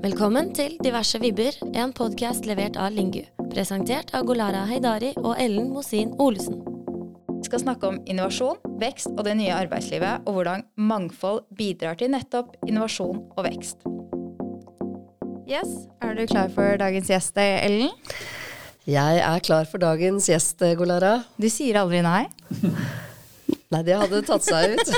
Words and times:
Velkommen 0.00 0.54
til 0.56 0.78
Diverse 0.80 1.18
vibber, 1.20 1.52
en 1.76 1.90
podkast 1.92 2.46
levert 2.48 2.78
av 2.80 2.94
Lingu. 2.96 3.20
Presentert 3.52 4.14
av 4.16 4.24
Golara 4.24 4.62
Heidari 4.70 5.10
og 5.20 5.34
Ellen 5.36 5.66
Mosin 5.74 6.14
Olesen. 6.16 6.62
Vi 7.34 7.44
skal 7.44 7.60
snakke 7.60 7.90
om 7.90 7.98
innovasjon, 8.08 8.56
vekst 8.80 9.10
og 9.12 9.20
det 9.28 9.34
nye 9.36 9.52
arbeidslivet, 9.52 10.24
og 10.24 10.38
hvordan 10.38 10.64
mangfold 10.80 11.42
bidrar 11.58 12.00
til 12.00 12.14
nettopp 12.14 12.56
innovasjon 12.64 13.20
og 13.36 13.44
vekst. 13.44 13.84
Yes, 15.44 15.68
Er 16.00 16.16
du 16.16 16.24
klar 16.24 16.48
for 16.54 16.80
dagens 16.80 17.12
gjest, 17.12 17.36
Ellen? 17.36 17.92
Jeg 18.88 19.20
er 19.20 19.44
klar 19.44 19.68
for 19.68 19.84
dagens 19.84 20.32
gjest, 20.32 20.64
Golara. 20.80 21.18
Du 21.36 21.50
sier 21.52 21.76
aldri 21.84 22.00
nei? 22.06 22.24
Nei, 23.70 23.84
det 23.86 23.94
hadde 23.94 24.18
tatt 24.26 24.42
seg 24.42 24.72
ut. 24.74 24.88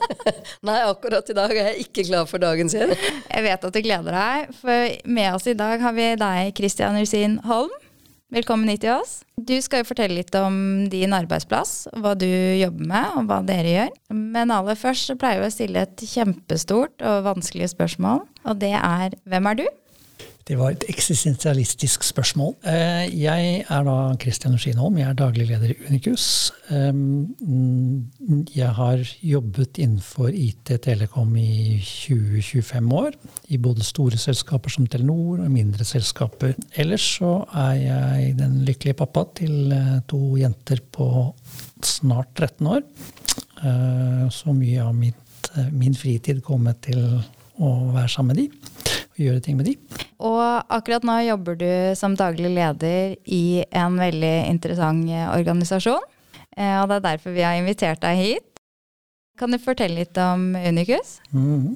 Nei, 0.68 0.76
akkurat 0.86 1.26
i 1.26 1.34
dag 1.34 1.50
er 1.50 1.72
jeg 1.72 1.88
ikke 1.88 2.04
klar 2.06 2.28
for 2.30 2.38
dagen 2.38 2.70
sin. 2.70 2.92
Jeg 2.94 3.42
vet 3.42 3.66
at 3.66 3.74
du 3.74 3.80
gleder 3.82 4.14
deg, 4.14 4.52
for 4.60 4.92
med 5.16 5.34
oss 5.34 5.48
i 5.50 5.56
dag 5.58 5.82
har 5.82 5.96
vi 5.96 6.12
deg, 6.20 6.52
Christian 6.54 6.94
Rusin 7.00 7.40
Holm. 7.48 7.74
Velkommen 8.34 8.70
hit 8.70 8.84
til 8.86 8.94
oss. 8.94 9.16
Du 9.34 9.56
skal 9.62 9.82
jo 9.82 9.88
fortelle 9.90 10.20
litt 10.20 10.34
om 10.38 10.86
din 10.90 11.14
arbeidsplass, 11.14 11.88
hva 11.98 12.14
du 12.18 12.28
jobber 12.30 12.86
med 12.94 13.18
og 13.18 13.26
hva 13.32 13.40
dere 13.50 13.72
gjør. 13.72 13.92
Men 14.14 14.54
aller 14.54 14.78
først 14.78 15.10
så 15.10 15.18
pleier 15.18 15.42
vi 15.42 15.50
å 15.50 15.54
stille 15.54 15.82
et 15.82 16.06
kjempestort 16.14 17.02
og 17.02 17.26
vanskelig 17.26 17.72
spørsmål, 17.74 18.22
og 18.46 18.62
det 18.62 18.76
er 18.78 19.18
hvem 19.26 19.50
er 19.50 19.64
du? 19.64 19.66
Det 20.44 20.58
var 20.60 20.74
et 20.74 20.82
eksistensialistisk 20.92 22.02
spørsmål. 22.04 22.50
Eh, 22.68 23.06
jeg 23.16 23.62
er 23.64 23.84
da 23.86 23.94
Christian 24.20 24.58
Skinholm, 24.60 24.98
jeg 25.00 25.08
er 25.08 25.16
daglig 25.16 25.46
leder 25.48 25.72
i 25.72 25.76
Unicus. 25.88 26.52
Jeg 28.54 28.68
har 28.76 29.04
jobbet 29.24 29.80
innenfor 29.80 30.28
IT 30.28 30.74
Telekom 30.84 31.32
i 31.40 31.80
20-25 31.80 32.92
år. 32.92 33.16
I 33.48 33.56
både 33.56 33.88
store 33.88 34.20
selskaper 34.20 34.70
som 34.70 34.86
Telenor 34.86 35.40
og 35.46 35.50
mindre 35.50 35.84
selskaper. 35.84 36.52
Ellers 36.76 37.08
så 37.16 37.38
er 37.48 37.74
jeg 37.80 38.38
den 38.38 38.60
lykkelige 38.68 39.00
pappa 39.00 39.24
til 39.40 39.72
eh, 39.72 39.98
to 40.08 40.36
jenter 40.36 40.84
på 40.92 41.08
snart 41.80 42.36
13 42.36 42.66
år. 42.68 42.84
Eh, 43.64 44.24
så 44.28 44.52
mye 44.52 44.84
av 44.84 44.92
mitt, 44.92 45.54
min 45.72 45.96
fritid 45.96 46.44
kommer 46.44 46.76
til 46.84 47.00
å 47.64 47.76
være 47.94 48.10
sammen 48.12 48.36
med 48.36 48.44
de 48.44 48.82
og 49.14 49.22
gjøre 49.22 49.40
ting 49.40 49.56
med 49.56 49.70
de. 49.70 49.78
Og 50.22 50.72
akkurat 50.72 51.04
nå 51.06 51.18
jobber 51.26 51.58
du 51.58 51.70
som 51.98 52.16
daglig 52.18 52.52
leder 52.54 53.14
i 53.26 53.64
en 53.74 53.98
veldig 53.98 54.34
interessant 54.50 55.08
eh, 55.10 55.28
organisasjon. 55.34 56.02
Eh, 56.56 56.76
og 56.80 56.90
det 56.90 57.00
er 57.00 57.06
derfor 57.10 57.34
vi 57.34 57.46
har 57.46 57.58
invitert 57.58 58.02
deg 58.04 58.20
hit. 58.20 58.50
Kan 59.34 59.50
du 59.50 59.58
fortelle 59.58 59.98
litt 59.98 60.18
om 60.22 60.52
Unicus? 60.54 61.16
Mm. 61.34 61.74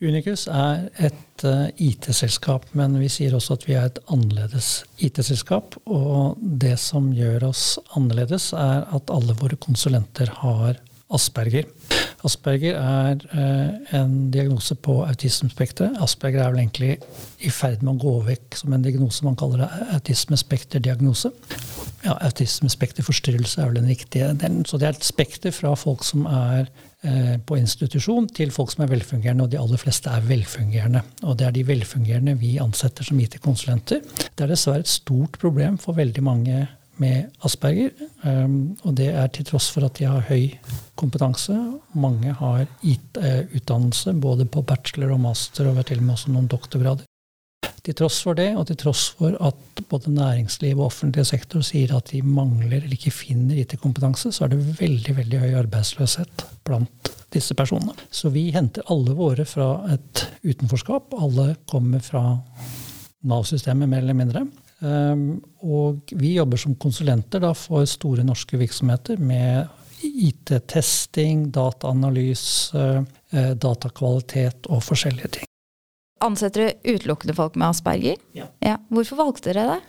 Unicus 0.00 0.46
er 0.48 0.86
et 0.96 1.44
uh, 1.44 1.66
IT-selskap, 1.76 2.64
men 2.72 2.96
vi 2.96 3.10
sier 3.12 3.36
også 3.36 3.58
at 3.58 3.66
vi 3.68 3.74
er 3.76 3.90
et 3.90 4.00
annerledes 4.08 4.70
IT-selskap. 5.04 5.76
Og 5.84 6.40
det 6.40 6.78
som 6.80 7.10
gjør 7.12 7.50
oss 7.50 7.66
annerledes, 8.00 8.48
er 8.56 8.88
at 8.96 9.12
alle 9.12 9.36
våre 9.36 9.60
konsulenter 9.60 10.32
har 10.40 10.80
Asperger. 11.12 11.68
Asperger 12.26 12.76
er 12.76 13.22
eh, 13.38 13.98
en 13.98 14.30
diagnose 14.34 14.74
på 14.74 14.98
autismespekteret. 15.06 15.98
Asperger 16.02 16.42
er 16.42 16.52
vel 16.52 16.64
egentlig 16.64 16.96
i 17.46 17.52
ferd 17.52 17.84
med 17.84 17.94
å 17.94 18.02
gå 18.02 18.14
vekk 18.26 18.58
som 18.60 18.74
en 18.74 18.84
diagnose. 18.84 19.24
Man 19.26 19.38
kaller 19.38 19.64
det 19.64 19.88
autismespekterdiagnose. 19.98 21.32
Ja, 22.06 22.16
autismespekterforstyrrelse 22.26 23.62
er 23.62 23.70
vel 23.70 23.80
den 23.80 23.90
riktige. 23.90 24.32
Den, 24.38 24.64
så 24.68 24.78
det 24.80 24.88
er 24.88 24.96
et 24.98 25.06
spekter 25.06 25.54
fra 25.54 25.74
folk 25.78 26.04
som 26.06 26.26
er 26.30 26.68
eh, 27.06 27.36
på 27.46 27.58
institusjon, 27.60 28.28
til 28.36 28.52
folk 28.54 28.74
som 28.74 28.84
er 28.86 28.92
velfungerende, 28.94 29.46
og 29.46 29.52
de 29.54 29.60
aller 29.60 29.82
fleste 29.82 30.12
er 30.12 30.26
velfungerende. 30.26 31.02
Og 31.24 31.38
det 31.38 31.48
er 31.48 31.54
de 31.56 31.66
velfungerende 31.68 32.36
vi 32.42 32.56
ansetter 32.62 33.06
som 33.06 33.20
IT-konsulenter. 33.22 34.02
Det 34.28 34.46
er 34.46 34.52
dessverre 34.52 34.84
et 34.84 34.90
stort 34.90 35.38
problem 35.42 35.78
for 35.82 35.98
veldig 35.98 36.26
mange 36.26 36.66
med 37.02 37.32
Asperger. 37.44 37.92
Um, 38.22 38.76
og 38.84 38.96
det 39.00 39.10
er 39.12 39.28
til 39.34 39.46
tross 39.48 39.68
for 39.72 39.86
at 39.86 39.98
de 39.98 40.08
har 40.08 40.24
høy 40.28 40.54
kompetanse. 40.98 41.56
Mange 41.96 42.32
har 42.38 42.64
eh, 42.64 43.42
utdannelse 43.56 44.14
både 44.20 44.46
på 44.48 44.64
bachelor 44.66 45.16
og 45.16 45.22
master, 45.28 45.68
og 45.70 45.84
til 45.84 46.00
og 46.00 46.08
med 46.08 46.16
også 46.16 46.32
noen 46.32 46.48
doktorgrader. 46.50 47.04
Til 47.86 47.94
tross 47.94 48.18
for 48.24 48.34
det, 48.34 48.48
og 48.58 48.66
til 48.66 48.78
tross 48.80 49.04
for 49.14 49.36
at 49.46 49.82
både 49.90 50.10
næringsliv 50.10 50.80
og 50.80 50.88
offentlig 50.88 51.22
sektor 51.28 51.62
sier 51.62 51.92
at 51.94 52.10
de 52.10 52.22
mangler 52.24 52.80
eller 52.80 52.96
ikke 52.96 53.14
finner 53.14 53.60
IT-kompetanse, 53.62 54.32
så 54.34 54.46
er 54.46 54.54
det 54.54 54.80
veldig 54.80 55.14
veldig 55.20 55.42
høy 55.44 55.52
arbeidsløshet 55.60 56.46
blant 56.66 57.12
disse 57.34 57.54
personene. 57.54 57.94
Så 58.10 58.32
vi 58.34 58.48
henter 58.54 58.86
alle 58.90 59.14
våre 59.14 59.46
fra 59.46 59.68
et 59.94 60.24
utenforskap. 60.42 61.14
Alle 61.14 61.52
kommer 61.70 62.02
fra 62.02 62.24
Nav-systemet, 63.26 63.90
mer 63.90 64.02
eller 64.02 64.18
mindre. 64.18 64.46
Um, 64.84 65.38
og 65.64 66.12
vi 66.12 66.34
jobber 66.34 66.60
som 66.60 66.76
konsulenter 66.76 67.40
da, 67.40 67.54
for 67.56 67.86
store 67.88 68.24
norske 68.26 68.58
virksomheter 68.60 69.20
med 69.22 69.70
IT-testing, 70.04 71.46
dataanalyse, 71.50 72.82
eh, 73.32 73.52
datakvalitet 73.56 74.68
og 74.68 74.82
forskjellige 74.84 75.30
ting. 75.38 75.48
Ansetter 76.24 76.68
du 76.68 76.92
utelukkende 76.94 77.34
folk 77.36 77.56
med 77.56 77.70
asperger? 77.70 78.20
Ja. 78.36 78.46
ja. 78.64 78.76
Hvorfor 78.92 79.18
valgte 79.20 79.52
dere 79.52 79.64
det? 79.74 79.80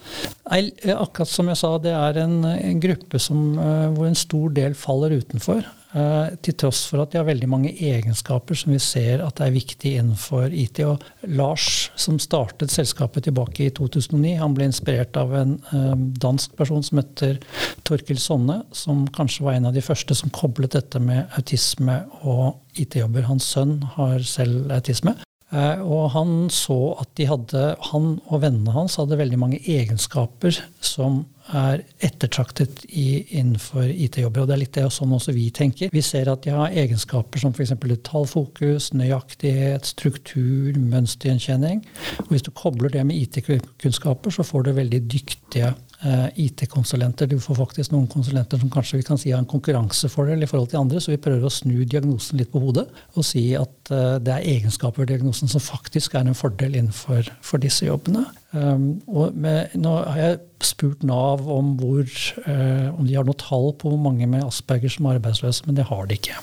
Nei, 0.49 0.61
akkurat 0.95 1.31
som 1.31 1.51
jeg 1.51 1.59
sa, 1.59 1.73
det 1.83 1.93
er 1.95 2.21
en, 2.23 2.39
en 2.47 2.81
gruppe 2.83 3.19
som, 3.21 3.43
uh, 3.59 3.87
hvor 3.95 4.07
en 4.09 4.17
stor 4.17 4.55
del 4.55 4.75
faller 4.75 5.15
utenfor. 5.19 5.67
Uh, 5.97 6.35
til 6.45 6.53
tross 6.61 6.83
for 6.91 7.01
at 7.01 7.13
de 7.13 7.17
har 7.17 7.25
veldig 7.25 7.47
mange 7.49 7.71
egenskaper 7.73 8.57
som 8.59 8.73
vi 8.75 8.79
ser 8.83 9.23
at 9.25 9.39
er 9.41 9.53
viktig 9.55 9.95
innenfor 9.97 10.53
IT. 10.53 10.83
Og 10.85 11.01
Lars, 11.39 11.87
som 11.97 12.19
startet 12.21 12.73
selskapet 12.73 13.25
tilbake 13.25 13.65
i 13.65 13.71
2009, 13.73 14.35
han 14.37 14.53
ble 14.57 14.67
inspirert 14.69 15.17
av 15.17 15.33
en 15.39 15.55
uh, 15.71 15.95
dansk 16.21 16.53
person 16.59 16.85
som 16.85 17.01
heter 17.01 17.39
Torkil 17.87 18.19
Sonne, 18.21 18.59
som 18.77 19.07
kanskje 19.15 19.47
var 19.47 19.57
en 19.57 19.71
av 19.71 19.77
de 19.77 19.85
første 19.85 20.17
som 20.17 20.33
koblet 20.35 20.77
dette 20.77 21.01
med 21.01 21.33
autisme 21.39 22.03
og 22.21 22.59
IT-jobber. 22.77 23.25
Hans 23.31 23.49
sønn 23.55 23.79
har 23.95 24.21
selv 24.27 24.69
autisme. 24.75 25.17
Eh, 25.55 25.79
og 25.79 26.09
han 26.11 26.49
så 26.51 26.97
at 26.99 27.13
de 27.15 27.27
hadde, 27.29 27.63
han 27.91 28.07
og 28.27 28.41
vennene 28.43 28.73
hans 28.75 28.97
hadde 28.99 29.19
veldig 29.19 29.39
mange 29.39 29.61
egenskaper 29.63 30.59
som 30.83 31.23
er 31.55 31.83
ettertraktet 32.03 32.83
i, 32.89 33.23
innenfor 33.39 33.87
IT-jobber. 33.87 34.43
Og 34.43 34.49
det 34.49 34.55
er 34.55 34.61
litt 34.63 34.77
det 34.77 34.85
sånn 34.93 35.15
også 35.15 35.35
vi 35.35 35.47
tenker. 35.55 35.91
Vi 35.93 36.03
ser 36.05 36.31
at 36.31 36.43
de 36.45 36.53
har 36.55 36.73
egenskaper 36.83 37.41
som 37.41 37.55
f.eks. 37.55 37.75
detaljfokus, 37.83 38.91
nøyaktighet, 38.97 39.87
struktur, 39.87 40.77
mønstergjenkjenning. 40.77 41.83
Og 42.25 42.31
hvis 42.33 42.45
du 42.47 42.51
kobler 42.51 42.93
det 42.93 43.05
med 43.07 43.19
IT-kunnskaper, 43.21 44.33
så 44.33 44.45
får 44.47 44.67
du 44.67 44.73
veldig 44.77 45.03
dyktige 45.11 45.73
IT-konsulenter. 46.05 47.25
Du 47.27 47.39
får 47.41 47.57
faktisk 47.57 47.91
noen 47.93 48.05
konsulenter 48.11 48.59
som 48.61 48.69
kanskje 48.69 48.99
vi 48.99 49.05
kan 49.07 49.17
si 49.17 49.31
har 49.31 49.41
en 49.41 49.49
konkurransefordel 49.49 50.45
i 50.45 50.49
forhold 50.49 50.69
til 50.69 50.81
andre, 50.83 51.01
så 51.01 51.13
vi 51.13 51.21
prøver 51.21 51.47
å 51.47 51.53
snu 51.53 51.79
diagnosen 51.85 52.37
litt 52.37 52.51
på 52.53 52.61
hodet 52.61 52.85
og 53.17 53.25
si 53.25 53.49
at 53.57 53.91
eh, 53.93 54.17
det 54.21 54.33
er 54.33 54.49
egenskaper 54.55 55.03
ved 55.03 55.11
diagnosen 55.13 55.49
som 55.51 55.63
faktisk 55.63 56.15
er 56.15 56.27
en 56.27 56.37
fordel 56.37 56.77
innenfor 56.77 57.63
disse 57.63 57.87
jobbene. 57.87 58.27
Um, 58.51 59.01
med, 59.35 59.73
nå 59.75 59.91
har 60.07 60.19
jeg 60.21 60.37
spurt 60.63 61.03
Nav 61.05 61.43
om, 61.51 61.73
hvor, 61.81 62.05
uh, 62.45 62.93
om 62.93 63.03
de 63.05 63.17
har 63.17 63.27
noe 63.27 63.37
tall 63.37 63.73
på 63.77 63.91
hvor 63.91 63.99
mange 64.01 64.29
med 64.29 64.45
Asperger 64.45 64.93
som 64.93 65.09
er 65.09 65.19
arbeidsløse, 65.19 65.65
men 65.67 65.77
det 65.77 65.89
har 65.89 66.07
de 66.07 66.17
ikke. 66.17 66.37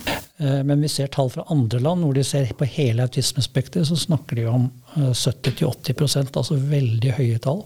Men 0.66 0.82
vi 0.82 0.90
ser 0.90 1.08
tall 1.14 1.30
fra 1.30 1.46
andre 1.52 1.78
land 1.78 2.02
hvor 2.04 2.14
de 2.16 2.24
ser 2.26 2.50
på 2.58 2.66
hele 2.66 3.06
autismespekteret, 3.06 3.86
så 3.88 3.98
snakker 3.98 4.38
de 4.40 4.46
om 4.50 4.68
uh, 4.98 5.12
70-80% 5.14 6.34
altså 6.34 6.58
veldig 6.58 7.14
høye 7.20 7.40
tall. 7.42 7.62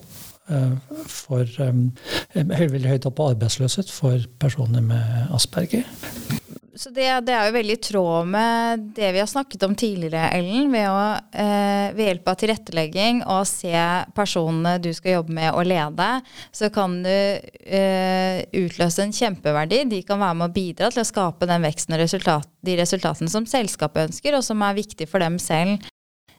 For 0.49 1.61
um, 1.65 1.89
veldig 2.35 2.89
høyt 2.89 3.09
opp 3.09 3.19
på 3.21 3.31
arbeidsløshet 3.35 3.93
for 3.93 4.25
personer 4.41 4.85
med 4.85 5.33
Asperger. 5.37 5.85
Så 6.79 6.93
det, 6.95 7.07
det, 7.27 7.33
er 7.35 7.49
jo 7.49 7.55
veldig 7.57 7.75
i 7.75 7.81
tråd 7.83 8.29
med 8.31 8.83
det 8.95 9.09
vi 9.11 9.19
har 9.19 9.27
snakket 9.27 9.65
om 9.67 9.73
tidligere, 9.75 10.29
Ellen. 10.37 10.69
Ved, 10.71 10.87
å, 10.87 11.01
eh, 11.35 11.89
ved 11.97 12.07
hjelp 12.07 12.31
av 12.31 12.37
tilrettelegging 12.39 13.23
og 13.25 13.43
se 13.51 13.75
personene 14.15 14.77
du 14.79 14.93
skal 14.95 15.17
jobbe 15.17 15.35
med 15.41 15.51
og 15.59 15.67
lede, 15.67 16.07
så 16.55 16.71
kan 16.71 16.95
du 17.03 17.11
eh, 17.11 18.45
utløse 18.63 19.03
en 19.03 19.17
kjempeverdi. 19.17 19.83
De 19.91 20.05
kan 20.07 20.23
være 20.23 20.39
med 20.39 20.53
å 20.53 20.55
bidra 20.55 20.93
til 20.95 21.03
å 21.03 21.09
skape 21.09 21.51
den 21.51 21.67
veksten 21.67 21.99
og 21.99 22.05
resultat, 22.05 22.47
de 22.63 22.79
resultatene 22.79 23.35
som 23.35 23.49
selskapet 23.51 24.13
ønsker, 24.13 24.39
og 24.39 24.47
som 24.47 24.63
er 24.63 24.79
viktig 24.79 25.11
for 25.11 25.25
dem 25.25 25.43
selv. 25.43 25.83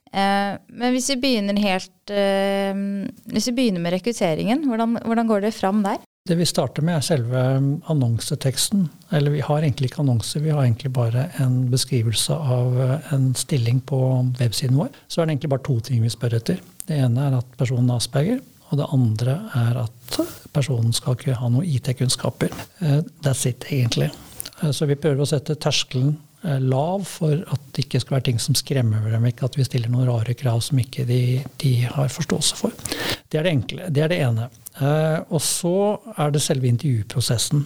Eh, 0.10 0.58
men 0.74 0.94
hvis 0.96 1.10
vi 1.12 1.20
begynner 1.22 1.58
helt 1.62 2.10
eh, 2.10 2.78
Hvis 3.30 3.50
vi 3.52 3.58
begynner 3.60 3.84
med 3.84 3.94
rekrutteringen, 3.94 4.64
hvordan, 4.66 4.98
hvordan 5.06 5.28
går 5.30 5.44
det 5.46 5.54
fram 5.54 5.84
der? 5.86 6.00
Det 6.30 6.38
vi 6.38 6.46
starter 6.46 6.86
med, 6.86 6.98
er 6.98 7.06
selve 7.06 7.42
annonseteksten. 7.90 8.88
Eller 9.16 9.34
vi 9.34 9.44
har 9.46 9.64
egentlig 9.64 9.90
ikke 9.90 10.02
annonser, 10.04 10.44
vi 10.44 10.52
har 10.54 10.66
egentlig 10.66 10.92
bare 10.94 11.28
en 11.42 11.62
beskrivelse 11.72 12.36
av 12.36 12.80
eh, 12.82 13.14
en 13.16 13.32
stilling 13.38 13.82
på 13.86 14.00
websiden 14.42 14.78
vår. 14.78 14.90
Så 15.08 15.22
er 15.22 15.28
det 15.28 15.38
egentlig 15.38 15.54
bare 15.56 15.68
to 15.70 15.80
ting 15.86 16.02
vi 16.06 16.14
spør 16.14 16.40
etter. 16.40 16.62
Det 16.90 16.98
ene 16.98 17.28
er 17.30 17.38
at 17.40 17.58
personen 17.58 17.90
er 17.90 18.02
asperger. 18.02 18.42
Og 18.70 18.78
det 18.78 18.90
andre 18.94 19.36
er 19.58 19.78
at 19.82 20.18
personen 20.54 20.94
skal 20.94 21.16
ikke 21.18 21.38
ha 21.40 21.48
noen 21.50 21.66
IT-kunnskaper. 21.66 22.54
That's 23.26 23.48
it, 23.50 23.66
egentlig. 23.66 24.12
Så 24.62 24.86
vi 24.86 24.98
prøver 25.00 25.24
å 25.24 25.30
sette 25.30 25.56
terskelen 25.58 26.12
lav 26.44 27.04
for 27.10 27.42
at 27.52 27.64
det 27.76 27.84
ikke 27.86 28.00
skal 28.00 28.16
være 28.16 28.28
ting 28.30 28.38
som 28.40 28.56
skremmer 28.56 29.10
dem 29.12 29.26
vekk, 29.28 29.44
at 29.44 29.58
vi 29.60 29.66
stiller 29.68 29.92
noen 29.92 30.08
rare 30.08 30.36
krav 30.40 30.62
som 30.64 30.80
ikke 30.80 31.04
de, 31.10 31.22
de 31.60 31.74
har 31.84 32.14
forståelse 32.14 32.60
for. 32.60 32.76
Det 33.28 33.40
er 33.40 33.46
det 33.46 33.56
enkle. 33.58 33.90
Det 33.92 34.06
er 34.06 34.12
det 34.12 34.22
ene. 34.24 34.48
Eh, 34.80 35.20
og 35.28 35.42
så 35.44 35.98
er 36.16 36.32
det 36.32 36.44
selve 36.44 36.70
intervjuprosessen. 36.72 37.66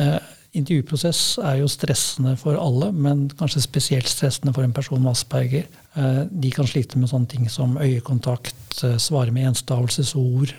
Eh, 0.00 0.18
intervjuprosess 0.56 1.36
er 1.44 1.60
jo 1.60 1.68
stressende 1.70 2.36
for 2.40 2.56
alle, 2.60 2.90
men 2.92 3.26
kanskje 3.38 3.64
spesielt 3.64 4.08
stressende 4.08 4.54
for 4.56 4.64
en 4.64 4.74
person 4.76 5.02
med 5.02 5.12
asperger. 5.12 5.68
Eh, 5.96 6.22
de 6.30 6.50
kan 6.52 6.68
slite 6.68 7.00
med 7.00 7.08
sånne 7.08 7.30
ting 7.30 7.48
som 7.48 7.78
øyekontakt, 7.80 8.82
eh, 8.84 8.98
svare 9.00 9.32
med 9.32 9.48
enstavelsesord, 9.52 10.52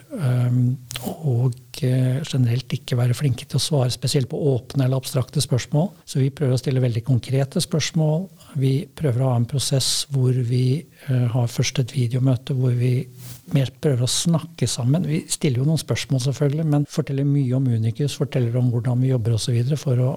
og 1.24 1.54
generelt 1.78 2.72
ikke 2.74 2.96
være 2.98 3.14
flinke 3.14 3.46
til 3.46 3.54
å 3.54 3.62
svare 3.62 3.90
spesielt 3.94 4.28
på 4.28 4.40
åpne 4.50 4.84
eller 4.84 4.98
abstrakte 4.98 5.38
spørsmål. 5.38 5.92
Så 6.04 6.18
vi 6.18 6.30
prøver 6.30 6.56
å 6.56 6.58
stille 6.58 6.82
veldig 6.82 7.04
konkrete 7.04 7.62
spørsmål. 7.62 8.28
Vi 8.56 8.88
prøver 8.96 9.22
å 9.22 9.30
ha 9.30 9.36
en 9.36 9.46
prosess 9.46 10.06
hvor 10.10 10.32
vi 10.32 10.84
har 11.06 11.46
først 11.46 11.78
et 11.78 11.94
videomøte 11.94 12.56
hvor 12.58 12.74
vi 12.74 13.06
mer 13.54 13.70
prøver 13.80 14.02
å 14.02 14.10
snakke 14.10 14.66
sammen. 14.68 15.06
Vi 15.06 15.22
stiller 15.30 15.62
jo 15.62 15.68
noen 15.68 15.80
spørsmål, 15.80 16.20
selvfølgelig, 16.26 16.66
men 16.66 16.86
forteller 16.90 17.24
mye 17.28 17.54
om 17.56 17.68
Unicus, 17.70 18.16
forteller 18.18 18.56
om 18.58 18.72
hvordan 18.72 19.00
vi 19.04 19.12
jobber 19.12 19.36
osv. 19.36 19.76
for 19.78 20.02
å 20.02 20.10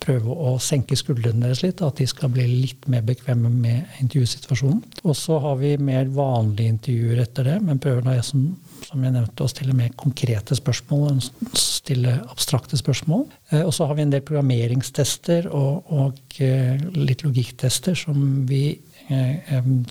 prøve 0.00 0.32
å 0.32 0.56
senke 0.62 0.96
skuldrene 0.96 1.44
deres 1.44 1.62
litt, 1.62 1.82
at 1.82 2.00
de 2.00 2.06
skal 2.06 2.32
bli 2.32 2.46
litt 2.48 2.88
mer 2.88 3.04
bekvemme 3.06 3.50
med 3.52 3.84
intervjusituasjonen. 4.00 4.61
Og 5.02 5.16
så 5.18 5.38
har 5.42 5.58
vi 5.60 5.74
mer 5.82 6.10
vanlige 6.14 6.74
intervjuer 6.76 7.22
etter 7.24 7.48
det, 7.50 7.56
men 7.64 7.80
prøver 7.82 8.04
da, 8.06 8.16
som, 8.24 8.44
som 8.86 9.02
jeg 9.02 9.14
nevnte, 9.14 9.44
å 9.44 9.50
stille 9.50 9.76
mer 9.76 9.92
konkrete 9.98 10.56
spørsmål 10.58 11.08
enn 11.10 11.22
stille 11.58 12.14
abstrakte 12.30 12.78
spørsmål. 12.78 13.26
Eh, 13.50 13.64
og 13.66 13.72
så 13.74 13.88
har 13.88 13.98
vi 13.98 14.06
en 14.06 14.14
del 14.14 14.24
programmeringstester 14.26 15.48
og, 15.50 15.90
og 15.92 16.38
eh, 16.44 16.78
litt 16.94 17.24
logikktester 17.26 17.98
som 17.98 18.46
vi 18.48 18.64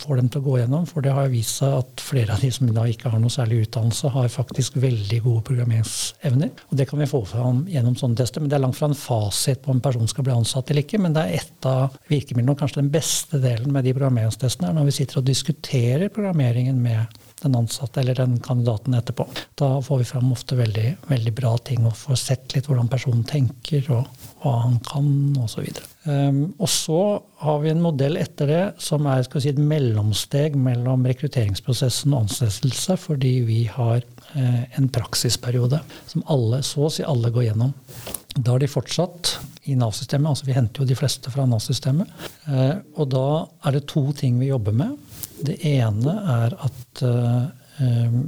får 0.02 0.20
dem 0.20 0.30
til 0.32 0.42
å 0.42 0.46
gå 0.46 0.58
gjennom. 0.60 0.86
For 0.90 1.06
det 1.06 1.14
har 1.16 1.32
vist 1.32 1.62
seg 1.62 1.78
at 1.82 2.04
flere 2.04 2.36
av 2.36 2.44
de 2.44 2.52
som 2.54 2.70
da 2.76 2.86
ikke 2.90 3.12
har 3.14 3.22
noe 3.22 3.34
særlig 3.34 3.66
utdannelse, 3.66 4.12
har 4.16 4.32
faktisk 4.34 4.78
veldig 4.82 5.22
gode 5.26 5.46
programmeringsevner. 5.50 6.52
Og 6.70 6.80
det 6.80 6.88
kan 6.90 7.02
vi 7.02 7.10
få 7.10 7.24
fram 7.30 7.64
gjennom 7.72 7.98
sånne 8.00 8.22
tester. 8.22 8.44
Men 8.44 8.52
det 8.52 8.60
er 8.60 8.66
langt 8.66 8.80
fra 8.80 8.92
en 8.92 8.98
fasit 8.98 9.64
på 9.64 9.74
om 9.74 9.80
en 9.80 9.86
person 9.86 10.08
skal 10.10 10.28
bli 10.28 10.36
ansatt 10.36 10.72
eller 10.72 10.86
ikke. 10.86 11.02
Men 11.02 11.18
det 11.18 11.26
er 11.26 11.42
ett 11.42 11.70
av 11.70 11.98
virkemidlene, 12.12 12.56
og 12.56 12.62
kanskje 12.62 12.82
den 12.84 12.94
beste 12.94 13.42
delen 13.44 13.74
med 13.74 13.88
de 13.88 13.96
programmeringstestene, 13.98 14.72
er 14.72 14.80
når 14.80 14.92
vi 14.92 14.98
sitter 15.02 15.22
og 15.22 15.30
diskuterer 15.30 16.14
programmeringen 16.14 16.82
med 16.82 17.22
den 17.44 17.56
ansatte 17.58 18.02
eller 18.02 18.18
den 18.18 18.40
kandidaten 18.44 18.96
etterpå. 18.98 19.28
Da 19.60 19.74
får 19.82 20.02
vi 20.02 20.10
fram 20.12 20.32
ofte 20.34 20.58
veldig, 20.60 20.88
veldig 21.10 21.34
bra 21.38 21.56
ting 21.58 21.86
og 21.88 21.98
får 21.98 22.20
sett 22.22 22.56
litt 22.56 22.70
hvordan 22.70 22.92
personen 22.92 23.24
tenker 23.28 23.88
og 23.94 24.28
hva 24.42 24.56
han 24.64 24.80
kan 24.86 25.10
osv. 25.42 25.68
Um, 26.06 26.56
og 26.58 26.70
så 26.72 27.02
har 27.44 27.60
vi 27.62 27.70
en 27.74 27.84
modell 27.84 28.18
etter 28.18 28.50
det 28.50 28.64
som 28.82 29.06
er 29.10 29.26
si, 29.30 29.52
et 29.52 29.60
mellomsteg 29.62 30.58
mellom 30.58 31.06
rekrutteringsprosessen 31.10 32.16
og 32.16 32.26
ansettelse, 32.26 32.98
fordi 33.02 33.36
vi 33.46 33.60
har 33.70 34.02
eh, 34.02 34.64
en 34.78 34.90
praksisperiode 34.94 35.82
som 36.10 36.26
alle, 36.34 36.64
så 36.66 36.88
å 36.88 36.92
si 36.94 37.06
alle 37.06 37.34
går 37.34 37.52
gjennom. 37.52 37.76
Da 38.38 38.56
er 38.56 38.64
de 38.64 38.72
fortsatt 38.72 39.36
i 39.70 39.76
Nav-systemet, 39.78 40.30
altså 40.32 40.48
vi 40.48 40.56
henter 40.56 40.82
jo 40.82 40.90
de 40.90 40.98
fleste 40.98 41.32
fra 41.34 41.46
Nav-systemet. 41.50 42.10
Eh, 42.48 42.76
og 42.96 43.10
da 43.14 43.26
er 43.68 43.78
det 43.78 43.88
to 43.92 44.08
ting 44.18 44.40
vi 44.42 44.50
jobber 44.50 44.76
med. 44.78 44.96
Det 45.48 45.58
ene 45.68 46.16
er 46.36 46.56
at 46.62 47.04
uh, 47.06 47.50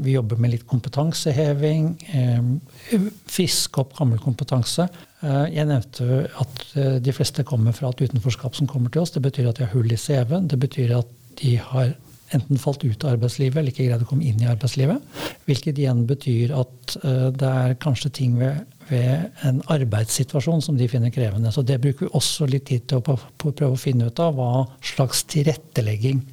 vi 0.04 0.15
jobber 0.15 0.39
med 0.42 0.54
litt 0.56 0.68
kompetanseheving. 0.69 1.89
Uh, 2.13 3.10
fiske 3.30 3.83
opp 3.83 3.95
gammel 3.98 4.21
kompetanse. 4.24 4.88
Jeg 5.24 5.63
nevnte 5.69 6.25
at 6.36 6.63
de 7.00 7.12
fleste 7.15 7.45
kommer 7.48 7.71
fra 7.71 7.94
et 7.94 8.01
utenforskap 8.10 8.57
som 8.57 8.68
kommer 8.68 8.92
til 8.92 9.06
oss. 9.06 9.13
Det 9.15 9.21
betyr 9.24 9.45
at 9.48 9.56
de 9.56 9.63
har 9.63 9.71
hull 9.71 9.88
i 9.88 9.95
CV-en. 9.95 10.50
Det 10.51 10.57
betyr 10.60 10.92
at 10.98 11.13
de 11.39 11.54
har 11.63 11.94
enten 12.36 12.60
falt 12.60 12.83
ut 12.83 13.06
av 13.06 13.13
arbeidslivet 13.13 13.56
eller 13.62 13.71
ikke 13.71 13.86
greid 13.86 14.04
å 14.04 14.10
komme 14.10 14.27
inn 14.27 14.42
i 14.44 14.50
arbeidslivet. 14.51 15.00
Hvilket 15.48 15.80
igjen 15.80 16.04
betyr 16.10 16.51
at 16.60 16.98
det 17.39 17.54
er 17.54 17.77
kanskje 17.80 18.12
ting 18.19 18.36
ved 18.42 18.65
ved 18.89 19.44
en 19.47 19.62
arbeidssituasjon 19.74 20.63
som 20.65 20.77
de 20.80 20.88
finner 20.91 21.13
krevende. 21.13 21.51
Så 21.53 21.63
det 21.65 21.80
bruker 21.83 22.07
vi 22.07 22.15
også 22.18 22.47
litt 22.50 22.68
tid 22.69 22.88
til 22.89 23.01
å 23.01 23.18
prøve 23.44 23.74
å 23.74 23.80
finne 23.80 24.09
ut 24.09 24.24
av 24.24 24.35
hva 24.38 24.65
slags 24.83 25.25
tilrettelegging 25.31 26.24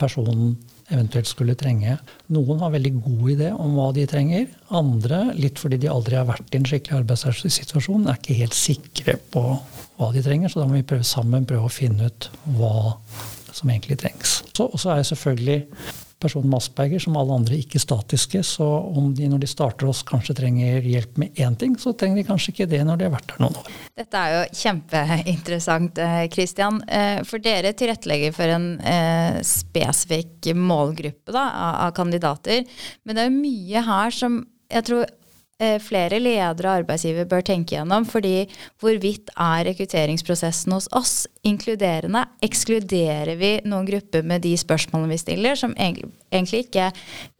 personen 0.00 0.56
eventuelt 0.90 1.28
skulle 1.30 1.54
trenge. 1.58 1.96
Noen 2.34 2.62
har 2.62 2.72
veldig 2.74 2.92
god 3.04 3.26
idé 3.34 3.50
om 3.54 3.76
hva 3.78 3.90
de 3.94 4.06
trenger. 4.10 4.48
Andre, 4.74 5.22
litt 5.38 5.60
fordi 5.62 5.78
de 5.82 5.90
aldri 5.92 6.18
har 6.18 6.28
vært 6.28 6.50
i 6.50 6.60
en 6.60 6.66
skikkelig 6.66 7.04
arbeidssituasjon, 7.04 8.08
er 8.10 8.18
ikke 8.18 8.40
helt 8.40 8.58
sikre 8.58 9.16
på 9.30 9.44
hva 10.00 10.10
de 10.14 10.24
trenger. 10.26 10.50
Så 10.50 10.62
da 10.62 10.68
må 10.68 10.80
vi 10.80 10.86
prøve 10.90 11.06
sammen 11.06 11.46
prøve 11.48 11.70
å 11.70 11.72
finne 11.72 12.10
ut 12.10 12.30
hva 12.58 12.96
som 13.54 13.70
egentlig 13.70 14.00
trengs. 14.02 14.40
Og 14.60 14.78
så 14.80 14.94
er 14.94 15.06
selvfølgelig 15.06 15.60
personer 16.20 16.48
med 16.50 16.60
asperger, 16.60 17.02
som 17.02 17.16
alle 17.18 17.36
andre, 17.40 17.58
ikke 17.60 17.80
statiske. 17.82 18.42
Så 18.46 18.66
om 18.66 19.10
de 19.16 19.28
når 19.30 19.42
de 19.44 19.50
starter 19.50 19.88
oss 19.90 20.02
kanskje 20.06 20.36
trenger 20.38 20.84
hjelp 20.86 21.20
med 21.20 21.40
én 21.40 21.56
ting, 21.58 21.76
så 21.80 21.94
trenger 21.96 22.20
de 22.20 22.26
kanskje 22.28 22.54
ikke 22.54 22.68
det 22.70 22.82
når 22.86 23.00
de 23.00 23.08
har 23.08 23.14
vært 23.16 23.32
der 23.32 23.42
noen 23.44 23.58
år. 23.60 23.70
Dette 24.00 24.22
er 24.22 24.36
jo 24.36 24.60
kjempeinteressant, 24.62 26.02
Kristian. 26.32 26.82
Eh, 26.86 27.00
eh, 27.00 27.22
for 27.28 27.42
dere 27.42 27.74
tilrettelegger 27.76 28.34
for 28.36 28.54
en 28.54 28.68
eh, 28.80 29.40
spesifikk 29.46 30.52
målgruppe 30.56 31.34
da, 31.34 31.46
av 31.86 31.94
kandidater. 31.96 32.66
Men 33.04 33.18
det 33.18 33.26
er 33.26 33.36
mye 33.40 33.84
her 33.86 34.14
som 34.14 34.42
jeg 34.70 34.86
tror 34.86 35.08
flere 35.84 36.20
ledere 36.22 36.70
og 36.70 36.80
arbeidsgivere 36.80 37.28
bør 37.28 37.44
tenke 37.44 37.76
gjennom. 37.76 38.06
fordi 38.08 38.48
hvorvidt 38.80 39.30
er 39.36 39.64
rekrutteringsprosessen 39.68 40.72
hos 40.72 40.88
oss 40.96 41.26
inkluderende? 41.44 42.24
Ekskluderer 42.42 43.36
vi 43.36 43.52
noen 43.64 43.88
grupper 43.88 44.24
med 44.24 44.42
de 44.42 44.56
spørsmålene 44.56 45.12
vi 45.12 45.20
stiller, 45.20 45.54
som 45.54 45.74
egentlig 45.76 46.64
ikke 46.66 46.90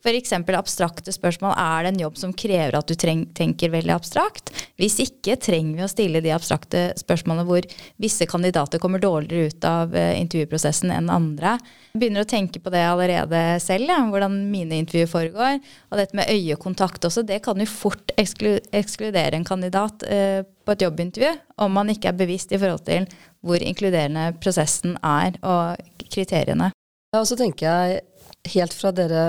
F.eks. 0.01 0.33
abstrakte 0.33 1.13
spørsmål. 1.13 1.53
Er 1.61 1.85
det 1.85 1.93
en 1.93 2.01
jobb 2.07 2.17
som 2.17 2.33
krever 2.33 2.79
at 2.79 2.89
du 2.89 2.97
tenker 2.97 3.73
veldig 3.73 3.93
abstrakt? 3.93 4.49
Hvis 4.81 4.97
ikke, 5.05 5.37
trenger 5.37 5.77
vi 5.77 5.85
å 5.85 5.91
stille 5.93 6.23
de 6.25 6.33
abstrakte 6.33 6.87
spørsmålene 7.01 7.45
hvor 7.49 7.67
visse 8.01 8.25
kandidater 8.31 8.81
kommer 8.81 9.03
dårligere 9.03 9.51
ut 9.53 9.67
av 9.69 9.93
uh, 9.93 10.15
intervjuprosessen 10.17 10.93
enn 10.95 11.13
andre. 11.13 11.59
Jeg 11.93 12.01
begynner 12.01 12.25
å 12.25 12.31
tenke 12.31 12.63
på 12.65 12.73
det 12.73 12.85
allerede 12.87 13.43
selv, 13.61 13.93
ja, 13.93 14.01
hvordan 14.09 14.39
mine 14.49 14.81
intervjuer 14.81 15.11
foregår. 15.11 15.61
Og 15.91 16.01
dette 16.01 16.17
med 16.17 16.33
øyekontakt 16.33 17.05
også, 17.05 17.27
det 17.29 17.43
kan 17.45 17.61
jo 17.61 17.69
fort 17.69 18.10
eksklu 18.19 18.57
ekskludere 18.77 19.39
en 19.39 19.47
kandidat 19.47 20.05
uh, 20.07 20.43
på 20.65 20.75
et 20.75 20.85
jobbintervju 20.87 21.33
om 21.65 21.75
man 21.79 21.93
ikke 21.93 22.11
er 22.11 22.19
bevisst 22.19 22.53
i 22.53 22.59
forhold 22.61 22.85
til 22.87 23.09
hvor 23.45 23.63
inkluderende 23.63 24.31
prosessen 24.43 24.97
er 25.05 25.39
og 25.43 26.09
kriteriene. 26.11 26.71
Ja, 27.15 27.21
og 27.23 27.29
så 27.31 27.39
tenker 27.39 27.67
jeg 27.67 28.55
helt 28.55 28.75
fra 28.77 28.93
dere 28.95 29.25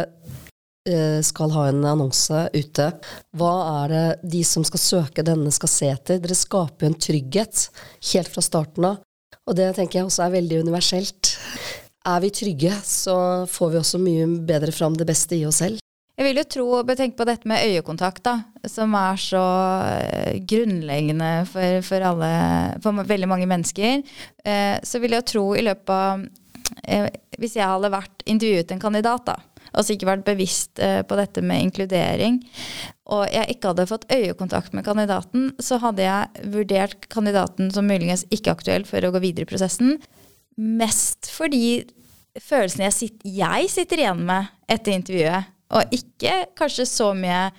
Eh, 0.90 1.22
skal 1.22 1.52
ha 1.54 1.68
en 1.70 1.84
annonse 1.86 2.48
ute. 2.58 2.88
Hva 3.38 3.52
er 3.84 3.92
det 3.92 4.32
de 4.34 4.40
som 4.42 4.64
skal 4.66 4.82
søke 4.82 5.26
denne, 5.26 5.52
skal 5.54 5.70
se 5.70 5.90
etter? 5.94 6.18
Dere 6.24 6.38
skaper 6.38 6.88
jo 6.88 6.90
en 6.90 6.98
trygghet 7.06 7.68
helt 8.10 8.32
fra 8.34 8.42
starten 8.42 8.88
av, 8.90 9.04
og 9.46 9.60
det 9.60 9.68
tenker 9.78 10.00
jeg 10.00 10.08
også 10.10 10.26
er 10.26 10.34
veldig 10.40 10.64
universelt. 10.66 11.36
Er 12.02 12.24
vi 12.24 12.34
trygge, 12.34 12.74
så 12.82 13.16
får 13.46 13.70
vi 13.76 13.78
også 13.78 14.02
mye 14.02 14.26
bedre 14.50 14.74
fram 14.74 14.98
det 14.98 15.06
beste 15.06 15.38
i 15.38 15.46
oss 15.46 15.62
selv. 15.62 15.78
Jeg 16.20 16.28
vil 16.28 16.38
jo 16.42 16.44
tro, 16.54 16.66
tenk 17.00 17.16
på 17.18 17.26
dette 17.26 17.48
med 17.50 17.64
øyekontakt, 17.72 18.22
da, 18.26 18.36
som 18.70 18.94
er 19.00 19.20
så 19.22 19.44
eh, 19.88 20.42
grunnleggende 20.46 21.32
for, 21.50 21.80
for, 21.88 22.04
alle, 22.12 22.32
for 22.84 23.08
veldig 23.08 23.30
mange 23.32 23.48
mennesker. 23.50 24.04
Eh, 24.44 24.76
så 24.84 25.02
vil 25.02 25.16
jeg 25.18 25.30
tro 25.32 25.48
i 25.56 25.66
løpet 25.66 25.96
av 25.96 26.28
Hvis 27.42 27.56
jeg 27.58 27.68
hadde 27.68 27.90
vært 27.92 28.24
intervjuet 28.30 28.72
en 28.72 28.80
kandidat, 28.80 29.26
da, 29.28 29.36
altså 29.72 29.96
ikke 29.96 30.08
vært 30.08 30.28
bevisst 30.28 30.80
eh, 30.84 31.02
på 31.08 31.18
dette 31.20 31.44
med 31.44 31.66
inkludering, 31.68 32.40
og 33.12 33.26
jeg 33.32 33.56
ikke 33.56 33.72
hadde 33.72 33.88
fått 33.90 34.08
øyekontakt 34.12 34.76
med 34.78 34.86
kandidaten, 34.86 35.50
så 35.60 35.80
hadde 35.84 36.06
jeg 36.06 36.52
vurdert 36.54 37.08
kandidaten 37.12 37.72
som 37.76 37.88
muligens 37.90 38.28
ikke 38.32 38.54
aktuell 38.56 38.86
for 38.88 39.04
å 39.04 39.12
gå 39.16 39.24
videre 39.24 39.48
i 39.48 39.52
prosessen. 39.52 39.98
Mest 40.60 41.32
fordi 41.34 41.82
følelsen 42.40 42.86
jeg 42.88 42.98
sitter, 42.98 43.34
jeg 43.42 43.72
sitter 43.74 44.06
igjen 44.06 44.24
med 44.28 44.52
etter 44.72 44.96
intervjuet, 44.96 45.51
og 45.72 45.96
ikke 45.96 46.36
kanskje 46.58 46.88
så 46.90 47.12
mye 47.18 47.50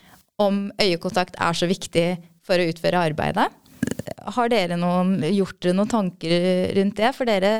om 0.42 0.66
øyekontakt 0.80 1.36
er 1.40 1.56
så 1.56 1.68
viktig 1.70 2.06
for 2.46 2.58
å 2.58 2.68
utføre 2.70 3.02
arbeidet. 3.10 3.48
Har 4.36 4.50
dere 4.50 4.78
noen, 4.78 5.16
gjort 5.34 5.58
dere 5.62 5.76
noen 5.76 5.90
tanker 5.90 6.34
rundt 6.78 6.98
det? 6.98 7.10
For 7.16 7.28
dere, 7.28 7.52